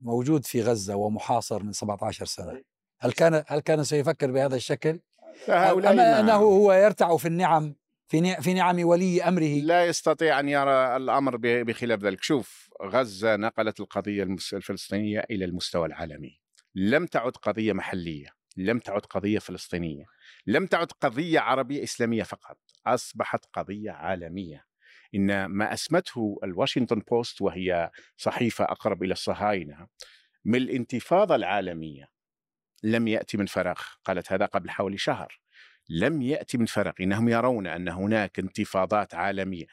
موجود 0.00 0.44
في 0.44 0.62
غزة 0.62 0.96
ومحاصر 0.96 1.62
من 1.62 1.72
17 1.72 2.24
سنة 2.26 2.60
هل 3.00 3.12
كان 3.12 3.44
هل 3.46 3.60
كان 3.60 3.84
سيفكر 3.84 4.30
بهذا 4.30 4.56
الشكل؟ 4.56 5.00
هؤلاء 5.48 5.92
أما 5.92 6.02
ما- 6.02 6.20
أنه 6.20 6.32
هو 6.34 6.72
يرتع 6.72 7.16
في 7.16 7.28
النعم 7.28 7.74
في 8.08 8.20
نع- 8.20 8.40
في 8.40 8.54
نعم 8.54 8.84
ولي 8.84 9.22
أمره. 9.22 9.60
لا 9.62 9.84
يستطيع 9.86 10.40
أن 10.40 10.48
يرى 10.48 10.96
الأمر 10.96 11.36
ب- 11.36 11.40
بخلاف 11.46 12.00
ذلك. 12.04 12.22
شوف 12.22 12.70
غزة 12.82 13.36
نقلت 13.36 13.80
القضية 13.80 14.22
المس- 14.22 14.54
الفلسطينية 14.54 15.24
إلى 15.30 15.44
المستوى 15.44 15.86
العالمي. 15.86 16.40
لم 16.74 17.06
تعد 17.06 17.32
قضية 17.32 17.72
محلية 17.72 18.28
لم 18.56 18.78
تعد 18.78 19.00
قضية 19.00 19.38
فلسطينية 19.38 20.04
لم 20.46 20.66
تعد 20.66 20.92
قضية 21.00 21.40
عربية 21.40 21.82
إسلامية 21.82 22.22
فقط. 22.22 22.58
أصبحت 22.86 23.44
قضية 23.52 23.90
عالمية. 23.90 24.64
إن 25.14 25.44
ما 25.44 25.72
أسمته 25.72 26.38
الواشنطن 26.44 27.02
بوست 27.10 27.42
وهي 27.42 27.90
صحيفة 28.16 28.64
أقرب 28.64 29.02
إلى 29.02 29.12
الصهاينة 29.12 29.86
من 30.44 30.54
الانتفاضة 30.58 31.34
العالمية 31.34 32.08
لم 32.82 33.08
ياتي 33.08 33.36
من 33.36 33.46
فراغ. 33.46 33.80
قالت 34.04 34.32
هذا 34.32 34.46
قبل 34.46 34.70
حوالي 34.70 34.98
شهر. 34.98 35.40
لم 35.88 36.22
ياتي 36.22 36.58
من 36.58 36.66
فراغ. 36.66 36.92
إنهم 37.00 37.28
يرون 37.28 37.66
أن 37.66 37.88
هناك 37.88 38.38
انتفاضات 38.38 39.14
عالمية. 39.14 39.66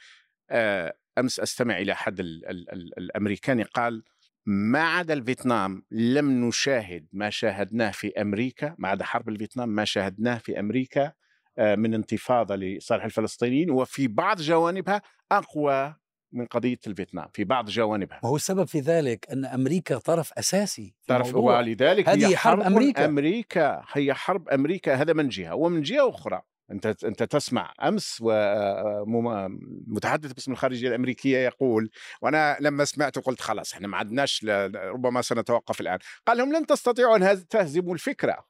آه، 0.49 0.93
أمس 1.17 1.39
أستمع 1.39 1.77
إلى 1.77 1.91
احد 1.91 2.19
ال 2.19 2.45
ال 2.49 2.71
ال 2.73 2.97
الأمريكاني 2.97 3.63
قال 3.63 4.03
ما 4.45 4.83
عدا 4.83 5.13
الفيتنام 5.13 5.83
لم 5.91 6.47
نشاهد 6.47 7.07
ما 7.13 7.29
شاهدناه 7.29 7.91
في 7.91 8.21
أمريكا 8.21 8.75
ما 8.77 8.89
عدا 8.89 9.05
حرب 9.05 9.29
الفيتنام 9.29 9.69
ما 9.69 9.85
شاهدناه 9.85 10.37
في 10.37 10.59
أمريكا 10.59 11.11
آه، 11.57 11.75
من 11.75 11.93
انتفاضة 11.93 12.55
لصالح 12.55 13.03
الفلسطينيين 13.03 13.71
وفي 13.71 14.07
بعض 14.07 14.41
جوانبها 14.41 15.01
أقوى 15.31 15.95
من 16.35 16.45
قضية 16.45 16.79
الفيتنام 16.87 17.27
في 17.33 17.43
بعض 17.43 17.69
جوانبها. 17.69 18.19
وهو 18.23 18.35
السبب 18.35 18.67
في 18.67 18.79
ذلك 18.79 19.25
أن 19.31 19.45
أمريكا 19.45 19.97
طرف 19.97 20.33
أساسي 20.33 20.95
الموضوع. 21.09 21.57
ولذلك 21.59 22.09
هذه 22.09 22.27
هي 22.27 22.37
حرب 22.37 22.61
أمريكا. 22.61 23.05
أمريكا 23.05 23.83
هي 23.93 24.13
حرب 24.13 24.49
أمريكا 24.49 24.95
هذا 24.95 25.13
من 25.13 25.29
جهة 25.29 25.55
ومن 25.55 25.81
جهة 25.81 26.09
أخرى. 26.09 26.41
أنت 26.71 27.03
أنت 27.05 27.23
تسمع 27.23 27.73
أمس 27.83 28.17
ومتحدث 29.07 30.31
باسم 30.33 30.51
الخارجية 30.51 30.87
الأمريكية 30.87 31.37
يقول 31.37 31.89
وأنا 32.21 32.57
لما 32.59 32.85
سمعته 32.85 33.21
قلت 33.21 33.41
خلاص 33.41 33.73
إحنا 33.73 33.87
ما 33.87 33.97
عدناش 33.97 34.45
ربما 34.75 35.21
سنتوقف 35.21 35.81
الآن. 35.81 35.99
قال 36.27 36.37
لهم 36.37 36.53
لن 36.53 36.65
تستطيعوا 36.65 37.15
ان 37.17 37.23
هز- 37.23 37.45
تهزموا 37.45 37.93
الفكرة. 37.93 38.45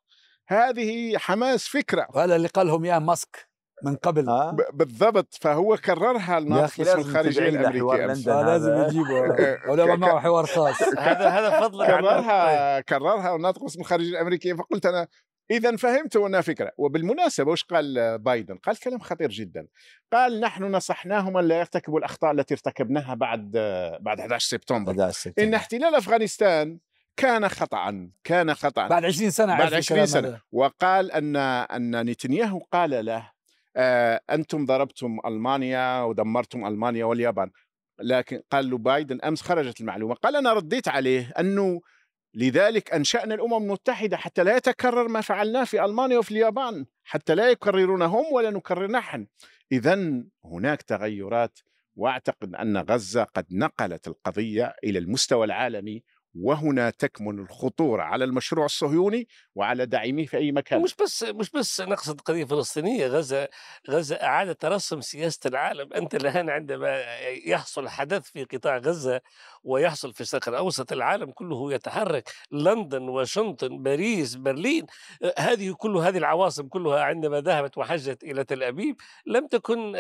هذه 0.48 1.18
حماس 1.18 1.68
فكرة. 1.68 2.08
وهذا 2.10 2.36
اللي 2.36 2.48
قالهم 2.48 2.86
يا 2.86 3.00
ماسك. 3.00 3.55
من 3.86 3.96
قبل 3.96 4.30
آه؟ 4.30 4.52
ب- 4.52 4.78
بالضبط 4.78 5.34
فهو 5.42 5.78
كررها 5.78 6.38
الناطق 6.38 6.80
لازم 6.82 7.00
الخارجيه 7.00 7.50
الأمريكية. 7.50 8.06
لندن 8.06 8.32
آه 8.32 8.42
لازم 8.46 8.72
هذا. 8.72 8.88
يجيبوا 8.88 9.28
ولا 9.72 9.96
معه 9.96 10.20
حوار 10.20 10.46
خاص 10.46 10.82
هذا 11.00 11.30
هذا 11.30 11.60
فضلا 11.62 11.86
عن 11.96 12.02
كررها 12.02 12.80
كررها 12.82 13.36
الناطق 13.36 13.62
باسم 13.62 13.80
الخارجيه 13.82 14.10
الأمريكية 14.10 14.54
فقلت 14.54 14.86
أنا 14.86 15.08
إذا 15.52 15.76
فهمت 15.76 16.16
أنها 16.16 16.42
فكرة 16.42 16.72
وبالمناسبة 16.78 17.52
وش 17.52 17.64
قال 17.64 18.18
بايدن؟ 18.20 18.56
قال 18.58 18.80
كلام 18.80 19.00
خطير 19.00 19.30
جدا 19.30 19.68
قال 20.14 20.40
نحن 20.40 20.64
نصحناهم 20.64 21.38
ان 21.38 21.48
لا 21.48 21.60
يرتكبوا 21.60 22.00
الأخطاء 22.00 22.32
التي 22.32 22.54
ارتكبناها 22.54 23.14
بعد 23.14 23.52
بعد 24.02 24.20
11 24.20 24.48
سبتمبر 24.50 24.94
بدأ 24.94 25.08
السبتمبر. 25.10 25.48
إن 25.50 25.54
احتلال 25.54 25.96
أفغانستان 25.96 26.80
كان 27.18 27.50
خطا 27.50 28.10
كان 28.24 28.54
خطا 28.54 28.88
بعد 28.88 29.06
20 29.06 29.30
سنة 29.30 29.54
بعد 29.58 29.62
عرف 29.62 29.74
20 29.74 29.80
الكلام 30.02 30.06
سنة. 30.06 30.28
هذا. 30.30 30.42
وقال 30.52 31.12
أن 31.12 31.36
أن 31.36 32.06
نتنياهو 32.10 32.60
قال 32.72 33.06
له 33.06 33.18
آه 33.18 33.32
أنتم 34.30 34.66
ضربتم 34.66 35.20
ألمانيا 35.26 36.02
ودمرتم 36.02 36.66
ألمانيا 36.66 37.06
واليابان. 37.06 37.52
لكن 38.00 38.42
قال 38.52 38.70
له 38.70 38.78
بايدن 38.78 39.22
أمس 39.22 39.42
خرجت 39.42 39.82
المعلومة 39.82 40.16
قال 40.16 40.36
أنا 40.36 40.54
رديت 40.54 40.88
عليه 40.88 41.34
أنه 41.40 41.82
لذلك 42.34 42.94
أنشأنا 42.94 43.36
الأمم 43.36 43.54
المتحدة 43.54 44.18
حتى 44.18 44.44
لا 44.44 44.58
يتكرر 44.58 45.08
ما 45.08 45.22
فعلناه 45.22 45.64
في 45.64 45.86
ألمانيا 45.86 46.18
وفي 46.18 46.32
اليابان 46.32 46.86
حتى 47.04 47.36
لا 47.36 47.50
يكررون 47.50 48.02
هم 48.02 48.26
ولا 48.34 48.50
نكرر 48.50 48.92
نحن. 48.92 49.28
اذا 49.72 50.24
هناك 50.46 50.82
تغيرات 50.82 51.60
وأعتقد 51.96 52.56
أن 52.56 52.78
غزة 52.78 53.24
قد 53.24 53.46
نقلت 53.52 54.08
القضية 54.08 54.76
إلى 54.84 55.00
المستوى 55.00 55.46
العالمي 55.46 56.04
وهنا 56.42 56.90
تكمن 56.90 57.40
الخطورة 57.40 58.04
على 58.04 58.26
المشروع 58.26 58.66
الصهيوني 58.66 59.28
وعلى 59.56 59.86
داعميه 59.86 60.26
في 60.26 60.38
أي 60.38 60.52
مكان. 60.52 60.82
مش 60.82 60.96
بس 60.96 61.24
مش 61.24 61.52
بس 61.52 61.82
نقصد 61.82 62.22
قضية 62.22 62.46
فلسطينية 62.46 63.08
غزة 63.08 63.48
غزة 63.90 64.16
اعادت 64.16 64.62
ترسم 64.62 65.02
سياسة 65.02 65.40
العالم. 65.46 65.94
أنت 65.94 66.16
الآن 66.16 66.50
عندما 66.50 67.04
يحصل 67.46 67.90
حدث 67.90 68.32
في 68.32 68.44
قطاع 68.44 68.78
غزة 68.78 69.22
ويحصل 69.64 70.14
في 70.14 70.22
الشرق 70.22 70.50
الاوسط 70.50 70.92
العالم 70.92 71.32
كله 71.32 71.74
يتحرك 71.74 72.30
لندن 72.52 73.02
واشنطن 73.02 73.84
باريس 73.84 74.36
برلين 74.36 74.86
هذه 75.38 75.72
كل 75.72 75.98
هذه 75.98 76.18
العواصم 76.18 76.68
كلها 76.68 77.04
عندما 77.04 77.42
ذهبت 77.42 77.78
وحجت 77.78 78.24
إلى 78.24 78.44
تل 78.44 78.64
أبيب 78.64 78.96
لم 79.26 79.48
تكن 79.48 79.92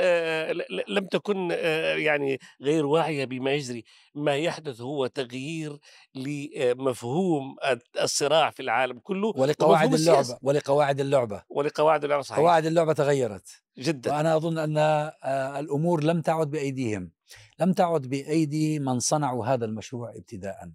لم 0.88 1.06
تكن 1.12 1.52
يعني 1.98 2.39
غير 2.62 2.86
واعية 2.86 3.26
بما 3.26 3.52
يجري. 3.52 3.84
ما 4.15 4.36
يحدث 4.36 4.82
هو 4.82 5.08
تغيير 5.08 5.78
لمفهوم 6.27 7.55
الصراع 8.01 8.49
في 8.49 8.61
العالم 8.61 8.99
كله 8.99 9.27
ولقواعد 9.27 9.71
ومفهوم 9.71 9.93
السياسة. 9.93 10.39
ولقواعد 10.41 10.99
اللعبة. 10.99 11.43
ولقواعد 11.49 12.03
اللعبة 12.03 12.21
صحيح. 12.21 12.39
قواعد 12.39 12.65
اللعبة 12.65 12.93
تغيرت. 12.93 13.61
جدا. 13.77 14.11
وأنا 14.11 14.35
أظن 14.35 14.57
أن 14.57 14.77
آه، 14.77 15.59
الأمور 15.59 16.03
لم 16.03 16.21
تعد 16.21 16.51
بأيديهم. 16.51 17.11
لم 17.59 17.73
تعد 17.73 18.01
بأيدي 18.01 18.79
من 18.79 18.99
صنعوا 18.99 19.45
هذا 19.45 19.65
المشروع 19.65 20.13
ابتداء. 20.15 20.71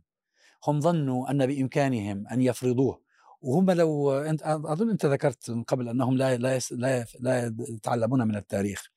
هم 0.67 0.81
ظنوا 0.81 1.31
أن 1.31 1.47
بإمكانهم 1.47 2.27
أن 2.27 2.43
يفرضوه. 2.43 3.01
وهم 3.41 3.71
لو 3.71 4.13
أنت 4.13 4.43
أظن 4.43 4.91
أنت 4.91 5.07
ذكرت 5.07 5.51
من 5.51 5.63
قبل 5.63 5.89
أنهم 5.89 6.17
لا 6.17 6.37
لا 6.37 6.59
لا 6.71 7.07
لا 7.21 7.55
يتعلمون 7.69 8.29
من 8.29 8.37
التاريخ. 8.37 8.91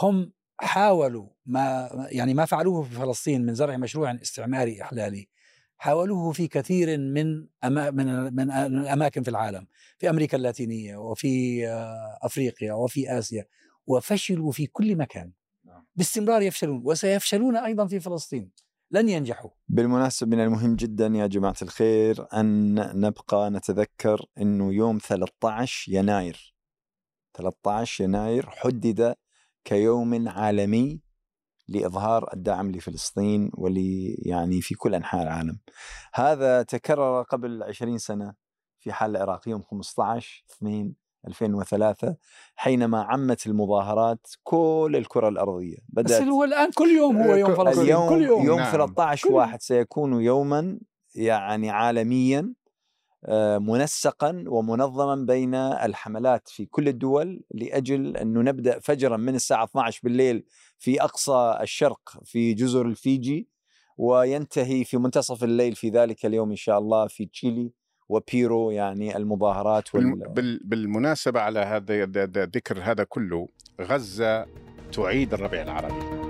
هم 0.00 0.32
حاولوا 0.60 1.28
ما 1.46 1.90
يعني 2.10 2.34
ما 2.34 2.44
فعلوه 2.44 2.82
في 2.82 2.94
فلسطين 2.94 3.46
من 3.46 3.54
زرع 3.54 3.76
مشروع 3.76 4.12
استعماري 4.12 4.82
إحلالي. 4.82 5.28
حاولوه 5.82 6.32
في 6.32 6.48
كثير 6.48 6.98
من 6.98 7.46
أما 7.64 7.90
من 7.90 8.34
من 8.34 8.50
الأماكن 8.50 9.22
في 9.22 9.30
العالم 9.30 9.66
في 9.98 10.10
أمريكا 10.10 10.36
اللاتينية 10.36 10.96
وفي 10.96 11.66
آه، 11.68 12.18
أفريقيا 12.22 12.72
وفي 12.72 13.18
آسيا 13.18 13.46
وفشلوا 13.86 14.52
في 14.52 14.66
كل 14.66 14.96
مكان. 14.96 15.32
باستمرار 15.96 16.42
يفشلون 16.42 16.82
وسيفشلون 16.84 17.56
أيضا 17.56 17.86
في 17.86 18.00
فلسطين. 18.00 18.50
لن 18.90 19.08
ينجحوا. 19.08 19.50
بالمناسبة 19.68 20.36
من 20.36 20.42
المهم 20.42 20.76
جدا 20.76 21.06
يا 21.06 21.26
جماعة 21.26 21.56
الخير 21.62 22.26
أن 22.34 22.74
نبقى 23.00 23.50
نتذكر 23.50 24.26
أنه 24.38 24.74
يوم 24.74 24.98
13 24.98 25.92
يناير. 25.92 26.54
13 27.34 28.04
يناير 28.04 28.50
حدد 28.50 29.14
كيوم 29.64 30.28
عالمي 30.28 31.00
لإظهار 31.68 32.28
الدعم 32.34 32.70
لفلسطين 32.70 33.50
ولي 33.54 34.14
يعني 34.14 34.60
في 34.60 34.74
كل 34.74 34.94
أنحاء 34.94 35.22
العالم 35.22 35.58
هذا 36.14 36.62
تكرر 36.62 37.22
قبل 37.22 37.62
20 37.62 37.98
سنة 37.98 38.34
في 38.80 38.92
حال 38.92 39.16
العراق 39.16 39.48
يوم 39.48 39.62
15 39.62 40.44
2 40.56 40.94
2003 41.28 42.16
حينما 42.56 43.02
عمت 43.02 43.46
المظاهرات 43.46 44.26
كل 44.42 44.94
الكرة 44.94 45.28
الأرضية 45.28 45.76
بس 45.88 46.04
بدأت 46.04 46.22
هو 46.22 46.44
الآن 46.44 46.70
كل 46.70 46.88
يوم 46.88 47.16
هو 47.16 47.34
يوم 47.34 47.54
فلسطين 47.54 47.84
اليوم 47.84 48.08
كل 48.08 48.22
يوم 48.22 48.46
يوم 48.46 48.58
نعم. 48.58 48.72
13 48.72 49.22
كل 49.22 49.28
يوم. 49.28 49.38
واحد 49.38 49.62
سيكون 49.62 50.22
يوما 50.22 50.78
يعني 51.14 51.70
عالميا 51.70 52.54
منسقا 53.58 54.44
ومنظما 54.46 55.14
بين 55.26 55.54
الحملات 55.54 56.48
في 56.48 56.66
كل 56.66 56.88
الدول 56.88 57.42
لأجل 57.50 58.16
انه 58.16 58.40
نبدأ 58.40 58.78
فجرا 58.78 59.16
من 59.16 59.34
الساعة 59.34 59.64
12 59.64 60.00
بالليل 60.02 60.44
في 60.78 61.02
أقصى 61.02 61.58
الشرق 61.60 62.18
في 62.24 62.54
جزر 62.54 62.86
الفيجي 62.86 63.48
وينتهي 63.96 64.84
في 64.84 64.98
منتصف 64.98 65.44
الليل 65.44 65.74
في 65.74 65.88
ذلك 65.88 66.26
اليوم 66.26 66.50
إن 66.50 66.56
شاء 66.56 66.78
الله 66.78 67.06
في 67.06 67.26
تشيلي 67.26 67.72
وبيرو 68.08 68.70
يعني 68.70 69.16
المظاهرات 69.16 69.94
وال... 69.94 70.60
بالمناسبة 70.64 71.40
على 71.40 71.60
هذا 71.60 72.04
ذكر 72.44 72.80
هذا 72.82 73.04
كله 73.04 73.48
غزة 73.80 74.46
تعيد 74.92 75.34
الربيع 75.34 75.62
العربي. 75.62 76.21